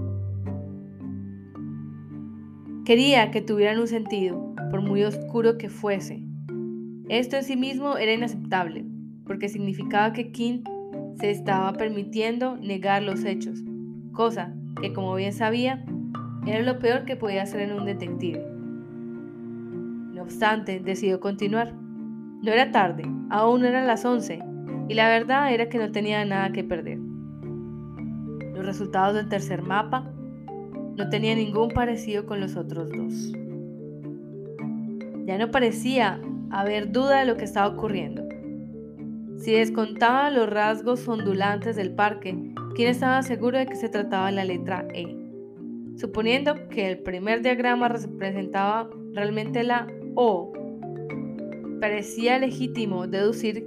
Quería 2.87 3.31
que 3.31 3.43
tuvieran 3.43 3.79
un 3.79 3.89
sentido, 3.89 4.55
por 4.71 4.81
muy 4.81 5.03
oscuro 5.03 5.59
que 5.59 5.69
fuese. 5.69 6.23
Esto 7.11 7.37
en 7.37 7.45
sí 7.45 7.57
mismo 7.57 7.99
era 7.99 8.15
inaceptable, 8.15 8.87
porque 9.27 9.51
significaba 9.51 10.15
que 10.15 10.33
King 10.33 10.63
se 11.21 11.31
estaba 11.31 11.75
permitiendo 11.75 12.57
negar 12.57 13.03
los 13.03 13.25
hechos, 13.25 13.63
cosa 14.13 14.55
que, 14.81 14.93
como 14.93 15.15
bien 15.15 15.33
sabía, 15.33 15.85
era 16.47 16.63
lo 16.63 16.79
peor 16.79 17.05
que 17.05 17.17
podía 17.17 17.43
hacer 17.43 17.61
en 17.61 17.73
un 17.73 17.85
detective. 17.85 18.45
No 20.15 20.23
obstante, 20.23 20.81
decidió 20.81 21.21
continuar. 21.21 21.75
No 21.75 22.53
era 22.53 22.71
tarde, 22.71 23.05
aún 23.31 23.65
eran 23.65 23.87
las 23.87 24.05
11, 24.05 24.41
y 24.89 24.95
la 24.95 25.09
verdad 25.09 25.53
era 25.53 25.69
que 25.69 25.79
no 25.79 25.91
tenía 25.91 26.25
nada 26.25 26.53
que 26.53 26.63
perder. 26.63 26.99
Los 28.55 28.65
resultados 28.65 29.15
del 29.15 29.29
tercer 29.29 29.63
mapa 29.63 30.11
no 30.97 31.09
tenían 31.09 31.39
ningún 31.39 31.69
parecido 31.71 32.25
con 32.25 32.41
los 32.41 32.57
otros 32.57 32.91
dos. 32.91 33.33
Ya 35.27 35.39
no 35.39 35.51
parecía 35.51 36.21
haber 36.51 36.93
duda 36.93 37.21
de 37.21 37.27
lo 37.27 37.37
que 37.37 37.45
estaba 37.45 37.69
ocurriendo. 37.69 38.23
Si 39.39 39.53
descontaba 39.53 40.31
los 40.31 40.49
rasgos 40.49 41.07
ondulantes 41.09 41.77
del 41.77 41.93
parque, 41.93 42.39
¿quién 42.75 42.89
estaba 42.89 43.23
seguro 43.23 43.59
de 43.59 43.67
que 43.67 43.75
se 43.75 43.89
trataba 43.89 44.27
de 44.27 44.33
la 44.33 44.45
letra 44.45 44.87
E? 44.95 45.26
Suponiendo 45.97 46.69
que 46.69 46.91
el 46.91 46.99
primer 46.99 47.41
diagrama 47.41 47.89
representaba 47.89 48.91
realmente 49.15 49.65
la 49.65 49.87
O, 50.15 50.53
parecía 51.81 52.39
legítimo 52.39 53.07
deducir 53.07 53.67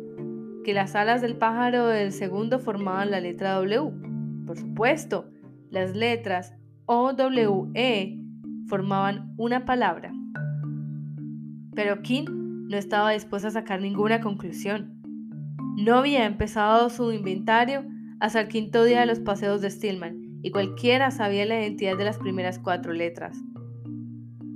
que 0.63 0.75
las 0.75 0.95
alas 0.95 1.21
del 1.21 1.37
pájaro 1.37 1.87
del 1.87 2.11
segundo 2.11 2.59
formaban 2.59 3.09
la 3.09 3.19
letra 3.19 3.53
W. 3.55 3.91
Por 4.45 4.57
supuesto, 4.57 5.31
las 5.71 5.95
letras 5.95 6.53
O, 6.85 7.13
W, 7.13 7.71
E 7.73 8.19
formaban 8.67 9.33
una 9.37 9.65
palabra. 9.65 10.13
Pero 11.73 12.03
King 12.03 12.25
no 12.69 12.77
estaba 12.77 13.11
dispuesta 13.11 13.47
a 13.47 13.51
sacar 13.51 13.81
ninguna 13.81 14.21
conclusión. 14.21 15.01
No 15.77 15.95
había 15.95 16.27
empezado 16.27 16.91
su 16.91 17.11
inventario 17.11 17.85
hasta 18.19 18.41
el 18.41 18.49
quinto 18.49 18.83
día 18.83 18.99
de 18.99 19.05
los 19.07 19.19
paseos 19.19 19.61
de 19.61 19.71
Stillman 19.71 20.28
y 20.41 20.51
cualquiera 20.51 21.11
sabía 21.11 21.45
la 21.45 21.59
identidad 21.59 21.97
de 21.97 22.05
las 22.05 22.17
primeras 22.17 22.59
cuatro 22.59 22.93
letras. 22.93 23.37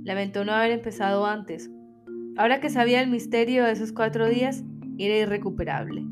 Lamentó 0.02 0.44
no 0.44 0.52
haber 0.52 0.72
empezado 0.72 1.26
antes. 1.26 1.70
Ahora 2.36 2.60
que 2.60 2.70
sabía 2.70 3.00
el 3.00 3.10
misterio 3.10 3.64
de 3.64 3.72
esos 3.72 3.92
cuatro 3.92 4.28
días, 4.28 4.64
era 4.98 5.16
irrecuperable. 5.16 6.04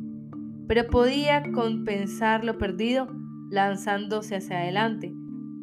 Pero 0.69 0.87
podía 0.89 1.43
compensar 1.53 2.45
lo 2.45 2.59
perdido 2.59 3.09
lanzándose 3.51 4.37
hacia 4.37 4.61
adelante, 4.61 5.13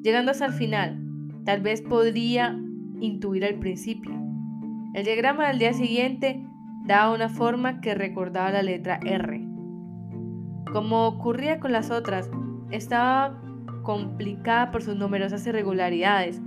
llegando 0.03 0.31
hasta 0.31 0.45
el 0.45 0.53
final. 0.53 1.01
Tal 1.45 1.61
vez 1.61 1.81
podría 1.81 2.59
intuir 2.99 3.45
al 3.45 3.55
principio. 3.55 4.11
El 4.93 5.05
diagrama 5.05 5.47
del 5.47 5.59
día 5.59 5.73
siguiente 5.73 6.45
daba 6.85 7.13
una 7.13 7.29
forma 7.29 7.81
que 7.81 7.95
recordaba 7.95 8.51
la 8.51 8.63
letra 8.63 8.99
R. 9.03 9.41
Como 10.71 11.07
ocurría 11.07 11.59
con 11.59 11.71
las 11.71 11.89
otras, 11.89 12.29
estaba 12.69 13.41
complicada 13.83 14.71
por 14.71 14.81
sus 14.81 14.95
numerosas 14.95 15.45
irregularidades, 15.47 16.41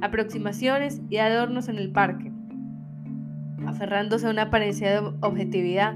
aproximaciones 0.00 1.00
y 1.10 1.18
adornos 1.18 1.68
en 1.68 1.76
el 1.76 1.90
parque. 1.90 2.32
Aferrándose 3.66 4.26
a 4.26 4.30
una 4.30 4.42
apariencia 4.42 4.90
de 4.90 5.12
objetividad, 5.20 5.94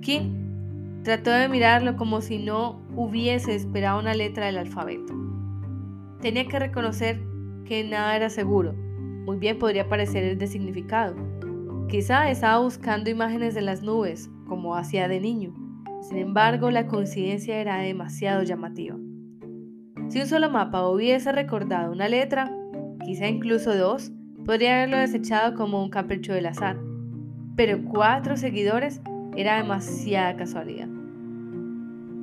Kim 0.00 1.02
trató 1.02 1.30
de 1.30 1.48
mirarlo 1.48 1.96
como 1.96 2.20
si 2.20 2.38
no 2.38 2.80
hubiese 2.94 3.54
esperado 3.54 4.00
una 4.00 4.14
letra 4.14 4.46
del 4.46 4.58
alfabeto. 4.58 5.14
Tenía 6.20 6.46
que 6.46 6.58
reconocer 6.58 7.20
que 7.64 7.84
nada 7.84 8.16
era 8.16 8.30
seguro. 8.30 8.72
Muy 8.72 9.38
bien 9.38 9.58
podría 9.58 9.88
parecer 9.88 10.24
el 10.24 10.38
de 10.38 10.46
significado. 10.46 11.16
Quizá 11.88 12.30
estaba 12.30 12.58
buscando 12.58 13.10
imágenes 13.10 13.54
de 13.54 13.62
las 13.62 13.82
nubes, 13.82 14.30
como 14.48 14.76
hacía 14.76 15.08
de 15.08 15.20
niño. 15.20 15.54
Sin 16.02 16.18
embargo, 16.18 16.70
la 16.70 16.86
coincidencia 16.86 17.60
era 17.60 17.78
demasiado 17.78 18.42
llamativa. 18.42 18.96
Si 20.08 20.20
un 20.20 20.26
solo 20.26 20.48
mapa 20.50 20.88
hubiese 20.88 21.32
recordado 21.32 21.92
una 21.92 22.08
letra, 22.08 22.50
quizá 23.04 23.26
incluso 23.26 23.74
dos, 23.76 24.12
podría 24.44 24.76
haberlo 24.76 24.98
desechado 24.98 25.54
como 25.54 25.82
un 25.82 25.90
capricho 25.90 26.32
del 26.32 26.46
azar. 26.46 26.78
Pero 27.56 27.82
cuatro 27.84 28.36
seguidores 28.36 29.00
era 29.36 29.56
demasiada 29.56 30.36
casualidad. 30.36 30.88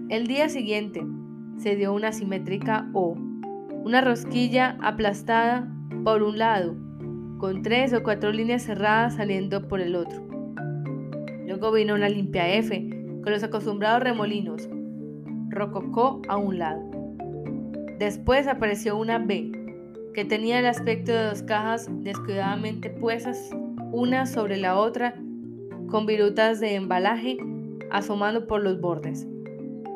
El 0.09 0.27
día 0.27 0.47
siguiente 0.47 1.05
se 1.57 1.75
dio 1.75 1.93
una 1.93 2.13
simétrica 2.13 2.89
O, 2.93 3.15
una 3.83 3.99
rosquilla 3.99 4.77
aplastada 4.81 5.67
por 6.05 6.23
un 6.23 6.37
lado, 6.37 6.75
con 7.37 7.63
tres 7.63 7.93
o 7.93 8.01
cuatro 8.01 8.31
líneas 8.31 8.63
cerradas 8.63 9.15
saliendo 9.15 9.67
por 9.67 9.81
el 9.81 9.95
otro. 9.95 10.25
Luego 11.45 11.71
vino 11.73 11.95
una 11.95 12.07
limpia 12.07 12.47
F, 12.55 12.89
con 13.23 13.33
los 13.33 13.43
acostumbrados 13.43 14.03
remolinos, 14.03 14.69
rococó 15.49 16.21
a 16.29 16.37
un 16.37 16.59
lado. 16.59 16.92
Después 17.99 18.47
apareció 18.47 18.97
una 18.97 19.19
B, 19.19 19.51
que 20.13 20.25
tenía 20.25 20.59
el 20.59 20.65
aspecto 20.65 21.11
de 21.11 21.25
dos 21.25 21.43
cajas 21.43 21.87
descuidadamente 22.03 22.89
puestas 22.89 23.49
una 23.91 24.25
sobre 24.25 24.57
la 24.57 24.77
otra, 24.77 25.15
con 25.89 26.05
virutas 26.05 26.59
de 26.59 26.75
embalaje 26.75 27.37
asomando 27.91 28.47
por 28.47 28.63
los 28.63 28.81
bordes. 28.81 29.27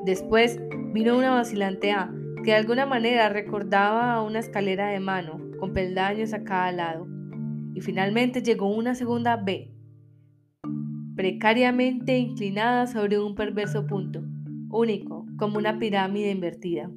Después 0.06 0.60
vino 0.94 1.18
una 1.18 1.32
vacilante 1.32 1.92
A, 1.92 2.14
que 2.44 2.52
de 2.52 2.58
alguna 2.58 2.86
manera 2.86 3.30
recordaba 3.30 4.14
a 4.14 4.22
una 4.22 4.40
escalera 4.40 4.90
de 4.90 5.00
mano, 5.00 5.42
con 5.60 5.74
peldaños 5.74 6.34
a 6.34 6.44
cada 6.44 6.72
lado. 6.72 7.08
Y 7.74 7.82
finalmente 7.82 8.42
llegó 8.42 8.74
una 8.74 8.96
segunda 8.96 9.36
B, 9.36 9.72
precariamente 11.16 12.18
inclinada 12.18 12.86
sobre 12.86 13.20
un 13.20 13.34
perverso 13.34 13.88
punto, 13.88 14.24
único, 14.70 15.26
como 15.38 15.58
una 15.58 15.80
pirámide 15.80 16.30
invertida. 16.30 16.90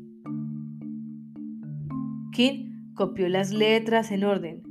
King 2.33 2.93
copió 2.95 3.29
las 3.29 3.53
letras 3.53 4.11
en 4.13 4.25
orden. 4.25 4.63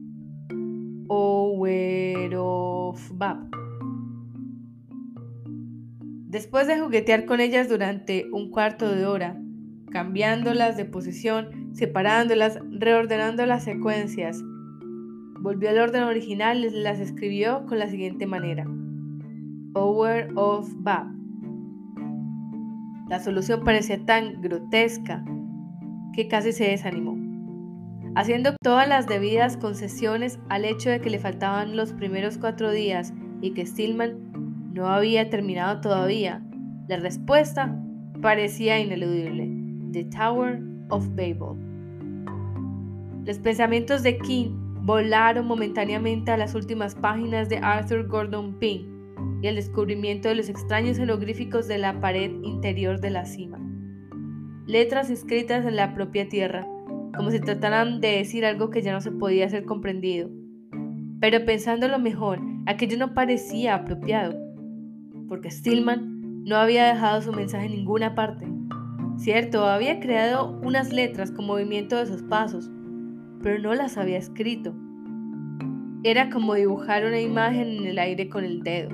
Bab. 3.13 3.38
Después 6.28 6.67
de 6.67 6.80
juguetear 6.80 7.26
con 7.26 7.39
ellas 7.39 7.67
durante 7.67 8.30
un 8.32 8.50
cuarto 8.50 8.89
de 8.93 9.06
hora, 9.06 9.38
cambiándolas 9.91 10.78
de 10.78 10.86
posición, 10.86 11.72
separándolas, 11.74 12.60
reordenando 12.72 13.45
las 13.45 13.63
secuencias, 13.63 14.41
volvió 15.41 15.69
al 15.69 15.80
orden 15.80 16.04
original 16.04 16.63
y 16.63 16.69
las 16.69 17.00
escribió 17.00 17.65
con 17.65 17.80
la 17.80 17.89
siguiente 17.89 18.26
manera. 18.26 18.65
Hour 19.74 20.30
of 20.36 20.72
Bab. 20.78 21.08
La 23.10 23.19
solución 23.19 23.63
parecía 23.63 24.06
tan 24.06 24.41
grotesca 24.41 25.26
que 26.13 26.28
casi 26.28 26.54
se 26.54 26.65
desanimó 26.65 27.28
haciendo 28.15 28.56
todas 28.62 28.88
las 28.88 29.08
debidas 29.08 29.58
concesiones 29.58 30.39
al 30.50 30.65
hecho 30.65 30.89
de 30.89 31.02
que 31.02 31.10
le 31.10 31.19
faltaban 31.19 31.76
los 31.76 31.93
primeros 31.93 32.38
cuatro 32.38 32.72
días 32.72 33.13
y 33.41 33.54
que 33.54 33.65
Stillman 33.65 34.74
no 34.74 34.88
había 34.88 35.30
terminado 35.30 35.82
todavía. 35.82 36.43
La 36.88 36.98
respuesta 36.98 37.76
parecía 38.22 38.80
ineludible. 38.80 39.50
The 39.91 40.06
Tower 40.06 40.62
of 40.89 41.08
Babel. 41.10 41.58
Los 43.26 43.39
pensamientos 43.39 44.04
de 44.04 44.17
King 44.17 44.50
volaron 44.82 45.45
momentáneamente 45.45 46.32
a 46.32 46.38
las 46.38 46.56
últimas 46.56 46.95
páginas 46.95 47.50
de 47.50 47.58
Arthur 47.58 48.08
Gordon 48.08 48.58
Pym 48.60 49.00
y 49.41 49.48
el 49.48 49.56
descubrimiento 49.56 50.30
de 50.30 50.36
los 50.36 50.50
extraños 50.50 50.98
jeroglíficos 50.98 51.67
de 51.67 51.78
la 51.78 52.00
pared 52.00 52.32
interior 52.43 53.00
de 53.00 53.10
la 53.10 53.26
cima. 53.26 53.60
Letras 54.65 55.10
escritas 55.10 55.65
en 55.65 55.76
la 55.76 55.93
propia 55.93 56.30
tierra, 56.30 56.67
como 57.15 57.32
si 57.32 57.39
trataran 57.39 58.02
de 58.02 58.17
decir 58.17 58.45
algo 58.45 58.69
que 58.69 58.82
ya 58.82 58.93
no 58.93 59.02
se 59.02 59.12
podía 59.12 59.50
ser 59.50 59.65
comprendido. 59.65 60.30
Pero 61.19 61.43
pensándolo 61.45 62.00
mejor, 62.00 62.39
aquello 62.65 62.98
no 62.98 63.13
parecía 63.13 63.76
apropiado, 63.76 64.38
porque 65.28 65.52
Stillman 65.52 66.43
no 66.45 66.56
había 66.56 66.86
dejado 66.86 67.22
su 67.22 67.34
mensaje 67.34 67.65
en 67.65 67.74
ninguna 67.74 68.15
parte. 68.15 68.48
Cierto, 69.17 69.65
había 69.65 70.00
creado 70.00 70.60
unas 70.63 70.93
letras 70.93 71.32
con 71.32 71.45
movimiento 71.45 71.98
de 71.98 72.06
sus 72.06 72.24
pasos, 72.24 72.72
pero 73.43 73.60
no 73.60 73.74
las 73.74 73.98
había 73.98 74.17
escrito. 74.17 74.74
Era 76.04 76.30
como 76.30 76.54
dibujar 76.54 77.06
una 77.06 77.19
imagen 77.19 77.67
en 77.67 77.86
el 77.86 78.00
aire 78.00 78.30
con 78.30 78.45
el 78.45 78.63
dedo. 78.63 78.89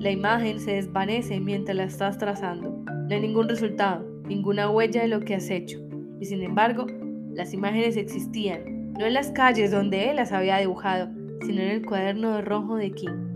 La 0.00 0.10
imagen 0.10 0.58
se 0.58 0.72
desvanece 0.72 1.38
mientras 1.38 1.76
la 1.76 1.84
estás 1.84 2.18
trazando. 2.18 2.82
No 2.86 3.14
hay 3.14 3.20
ningún 3.20 3.48
resultado, 3.48 4.04
ninguna 4.26 4.68
huella 4.68 5.02
de 5.02 5.08
lo 5.08 5.20
que 5.20 5.36
has 5.36 5.48
hecho 5.50 5.89
y 6.20 6.26
sin 6.26 6.42
embargo, 6.42 6.86
las 7.34 7.54
imágenes 7.54 7.96
existían, 7.96 8.92
no 8.92 9.06
en 9.06 9.14
las 9.14 9.32
calles 9.32 9.70
donde 9.70 10.10
él 10.10 10.16
las 10.16 10.32
había 10.32 10.58
dibujado, 10.58 11.08
sino 11.46 11.62
en 11.62 11.70
el 11.70 11.86
cuaderno 11.86 12.36
de 12.36 12.42
rojo 12.42 12.76
de 12.76 12.92
King. 12.92 13.30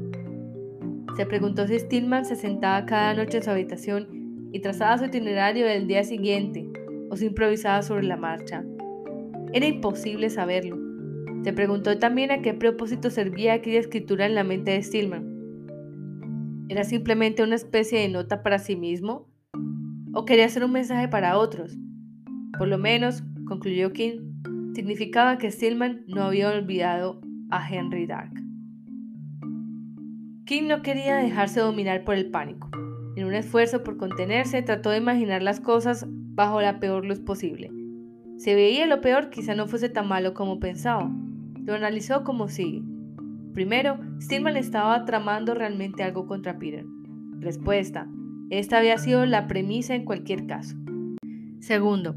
Se 1.16 1.26
preguntó 1.26 1.66
si 1.66 1.78
Stillman 1.78 2.24
se 2.24 2.36
sentaba 2.36 2.84
cada 2.86 3.14
noche 3.14 3.38
en 3.38 3.44
su 3.44 3.50
habitación 3.50 4.48
y 4.52 4.60
trazaba 4.60 4.98
su 4.98 5.06
itinerario 5.06 5.64
del 5.66 5.86
día 5.86 6.04
siguiente, 6.04 6.68
o 7.10 7.16
si 7.16 7.26
improvisaba 7.26 7.82
sobre 7.82 8.04
la 8.04 8.16
marcha. 8.16 8.64
Era 9.52 9.66
imposible 9.66 10.28
saberlo. 10.28 10.76
Se 11.44 11.52
preguntó 11.52 11.98
también 11.98 12.30
a 12.30 12.42
qué 12.42 12.54
propósito 12.54 13.10
servía 13.10 13.54
aquella 13.54 13.80
escritura 13.80 14.26
en 14.26 14.34
la 14.34 14.44
mente 14.44 14.72
de 14.72 14.82
Stillman. 14.82 16.66
¿Era 16.68 16.84
simplemente 16.84 17.42
una 17.42 17.54
especie 17.54 18.00
de 18.00 18.08
nota 18.08 18.42
para 18.42 18.58
sí 18.58 18.74
mismo? 18.74 19.28
¿O 20.12 20.24
quería 20.24 20.48
ser 20.48 20.64
un 20.64 20.72
mensaje 20.72 21.08
para 21.08 21.38
otros? 21.38 21.76
Por 22.58 22.68
lo 22.68 22.78
menos, 22.78 23.22
concluyó 23.46 23.92
King, 23.92 24.72
significaba 24.74 25.38
que 25.38 25.50
Stillman 25.50 26.04
no 26.06 26.22
había 26.22 26.50
olvidado 26.50 27.20
a 27.50 27.68
Henry 27.68 28.06
Dark. 28.06 28.32
King 30.44 30.64
no 30.68 30.82
quería 30.82 31.16
dejarse 31.16 31.60
dominar 31.60 32.04
por 32.04 32.14
el 32.14 32.30
pánico. 32.30 32.68
En 33.16 33.26
un 33.26 33.34
esfuerzo 33.34 33.82
por 33.82 33.96
contenerse, 33.96 34.62
trató 34.62 34.90
de 34.90 34.98
imaginar 34.98 35.42
las 35.42 35.60
cosas 35.60 36.06
bajo 36.08 36.60
la 36.60 36.80
peor 36.80 37.04
luz 37.04 37.20
posible. 37.20 37.70
Se 38.36 38.54
veía 38.54 38.86
lo 38.86 39.00
peor 39.00 39.30
quizá 39.30 39.54
no 39.54 39.66
fuese 39.66 39.88
tan 39.88 40.08
malo 40.08 40.34
como 40.34 40.58
pensaba. 40.58 41.10
Lo 41.64 41.74
analizó 41.74 42.24
como 42.24 42.48
sigue. 42.48 42.82
Primero, 43.54 43.98
Stillman 44.20 44.56
estaba 44.56 45.04
tramando 45.04 45.54
realmente 45.54 46.02
algo 46.02 46.26
contra 46.26 46.58
Peter. 46.58 46.84
Respuesta. 47.38 48.08
Esta 48.50 48.78
había 48.78 48.98
sido 48.98 49.24
la 49.26 49.46
premisa 49.46 49.94
en 49.94 50.04
cualquier 50.04 50.46
caso. 50.46 50.76
Segundo, 51.60 52.16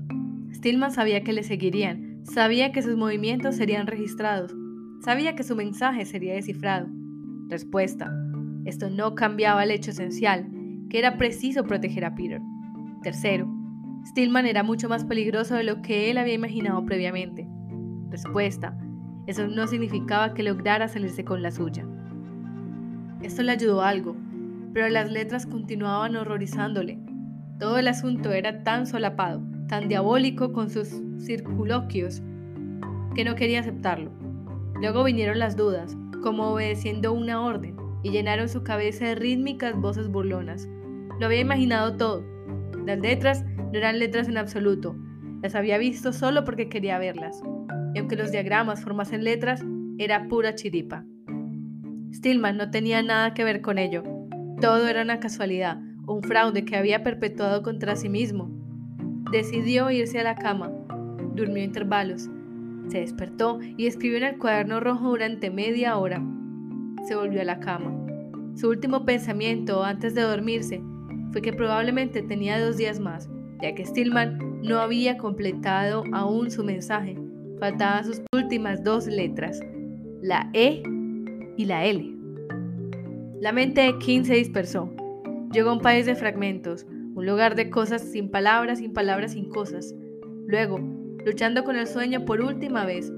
Stillman 0.57 0.91
sabía 0.91 1.23
que 1.23 1.33
le 1.33 1.43
seguirían, 1.43 2.21
sabía 2.23 2.71
que 2.71 2.81
sus 2.81 2.97
movimientos 2.97 3.55
serían 3.55 3.85
registrados, 3.85 4.55
sabía 5.03 5.35
que 5.35 5.43
su 5.43 5.55
mensaje 5.55 6.03
sería 6.03 6.33
descifrado. 6.33 6.87
Respuesta. 7.47 8.11
Esto 8.65 8.89
no 8.89 9.13
cambiaba 9.13 9.63
el 9.63 9.69
hecho 9.69 9.91
esencial, 9.91 10.49
que 10.89 10.97
era 10.97 11.15
preciso 11.15 11.63
proteger 11.63 12.05
a 12.05 12.15
Peter. 12.15 12.41
Tercero. 13.03 13.47
Stillman 14.07 14.47
era 14.47 14.63
mucho 14.63 14.89
más 14.89 15.05
peligroso 15.05 15.53
de 15.53 15.63
lo 15.63 15.83
que 15.83 16.09
él 16.09 16.17
había 16.17 16.33
imaginado 16.33 16.83
previamente. 16.85 17.47
Respuesta. 18.09 18.75
Eso 19.27 19.47
no 19.47 19.67
significaba 19.67 20.33
que 20.33 20.41
lograra 20.41 20.87
salirse 20.87 21.23
con 21.23 21.43
la 21.43 21.51
suya. 21.51 21.85
Esto 23.21 23.43
le 23.43 23.51
ayudó 23.51 23.83
algo, 23.83 24.15
pero 24.73 24.89
las 24.89 25.11
letras 25.11 25.45
continuaban 25.45 26.15
horrorizándole. 26.15 26.97
Todo 27.59 27.77
el 27.77 27.87
asunto 27.87 28.31
era 28.31 28.63
tan 28.63 28.87
solapado, 28.87 29.43
tan 29.67 29.87
diabólico 29.87 30.53
con 30.53 30.69
sus 30.69 30.89
circuloquios, 31.19 32.21
que 33.15 33.23
no 33.23 33.35
quería 33.35 33.61
aceptarlo. 33.61 34.11
Luego 34.79 35.03
vinieron 35.03 35.39
las 35.39 35.55
dudas, 35.55 35.97
como 36.21 36.51
obedeciendo 36.51 37.13
una 37.13 37.41
orden, 37.41 37.75
y 38.03 38.11
llenaron 38.11 38.47
su 38.47 38.63
cabeza 38.63 39.05
de 39.05 39.15
rítmicas 39.15 39.75
voces 39.75 40.07
burlonas. 40.07 40.67
Lo 41.19 41.25
había 41.25 41.41
imaginado 41.41 41.97
todo. 41.97 42.23
Las 42.85 42.99
letras 42.99 43.43
no 43.43 43.77
eran 43.77 43.99
letras 43.99 44.27
en 44.27 44.37
absoluto, 44.37 44.95
las 45.41 45.55
había 45.55 45.77
visto 45.77 46.13
solo 46.13 46.43
porque 46.43 46.69
quería 46.69 46.97
verlas. 46.97 47.41
Y 47.93 47.99
aunque 47.99 48.15
los 48.15 48.31
diagramas 48.31 48.81
formasen 48.81 49.23
letras, 49.23 49.63
era 49.97 50.27
pura 50.27 50.55
chiripa. 50.55 51.05
Stillman 52.13 52.57
no 52.57 52.71
tenía 52.71 53.03
nada 53.03 53.33
que 53.33 53.43
ver 53.43 53.61
con 53.61 53.77
ello. 53.77 54.03
Todo 54.61 54.87
era 54.87 55.03
una 55.03 55.19
casualidad, 55.19 55.79
un 56.07 56.23
fraude 56.23 56.65
que 56.65 56.75
había 56.75 57.03
perpetuado 57.03 57.61
contra 57.61 57.95
sí 57.95 58.09
mismo. 58.09 58.56
Decidió 59.31 59.91
irse 59.91 60.19
a 60.19 60.23
la 60.23 60.35
cama. 60.35 60.71
Durmió 61.35 61.63
intervalos. 61.63 62.29
Se 62.87 62.99
despertó 62.99 63.59
y 63.75 63.87
escribió 63.87 64.17
en 64.17 64.23
el 64.23 64.37
cuaderno 64.37 64.79
rojo 64.79 65.09
durante 65.09 65.51
media 65.51 65.97
hora. 65.97 66.23
Se 67.07 67.15
volvió 67.15 67.41
a 67.41 67.45
la 67.45 67.59
cama. 67.59 67.93
Su 68.55 68.69
último 68.69 69.03
pensamiento 69.03 69.83
antes 69.83 70.15
de 70.15 70.21
dormirse 70.21 70.81
fue 71.31 71.41
que 71.41 71.51
probablemente 71.51 72.21
tenía 72.21 72.59
dos 72.59 72.77
días 72.77 72.99
más, 72.99 73.29
ya 73.61 73.75
que 73.75 73.85
Stillman 73.85 74.61
no 74.63 74.79
había 74.79 75.17
completado 75.17 76.03
aún 76.13 76.49
su 76.49 76.63
mensaje. 76.63 77.17
Faltaban 77.59 78.05
sus 78.05 78.21
últimas 78.33 78.83
dos 78.83 79.07
letras, 79.07 79.59
la 80.21 80.49
E 80.53 80.81
y 81.57 81.65
la 81.65 81.85
L. 81.85 82.15
La 83.41 83.51
mente 83.51 83.81
de 83.81 83.97
King 83.99 84.23
se 84.23 84.35
dispersó. 84.35 84.89
Llegó 85.51 85.71
a 85.71 85.73
un 85.73 85.81
país 85.81 86.05
de 86.05 86.15
fragmentos, 86.15 86.87
un 87.17 87.25
lugar 87.25 87.55
de 87.55 87.71
cosas 87.71 88.03
sin 88.03 88.29
palabras, 88.29 88.77
sin 88.77 88.93
palabras, 88.93 89.31
sin 89.31 89.49
cosas. 89.49 89.95
Luego, 90.45 90.77
luchando 91.25 91.63
con 91.63 91.75
el 91.75 91.87
sueño 91.87 92.25
por 92.25 92.41
última 92.41 92.85
vez, 92.85 93.11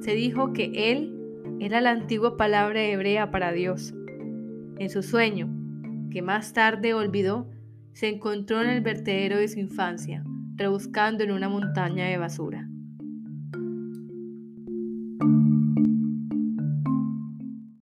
se 0.00 0.16
dijo 0.16 0.52
que 0.52 0.92
él 0.92 1.14
era 1.60 1.80
la 1.80 1.92
antigua 1.92 2.36
palabra 2.36 2.82
hebrea 2.82 3.30
para 3.30 3.52
Dios. 3.52 3.94
En 4.78 4.90
su 4.90 5.04
sueño, 5.04 5.48
que 6.10 6.22
más 6.22 6.54
tarde 6.54 6.92
olvidó, 6.92 7.48
se 7.92 8.08
encontró 8.08 8.62
en 8.62 8.68
el 8.68 8.80
vertedero 8.80 9.38
de 9.38 9.46
su 9.46 9.60
infancia, 9.60 10.24
rebuscando 10.56 11.22
en 11.22 11.30
una 11.30 11.48
montaña 11.48 12.06
de 12.06 12.18
basura. 12.18 12.68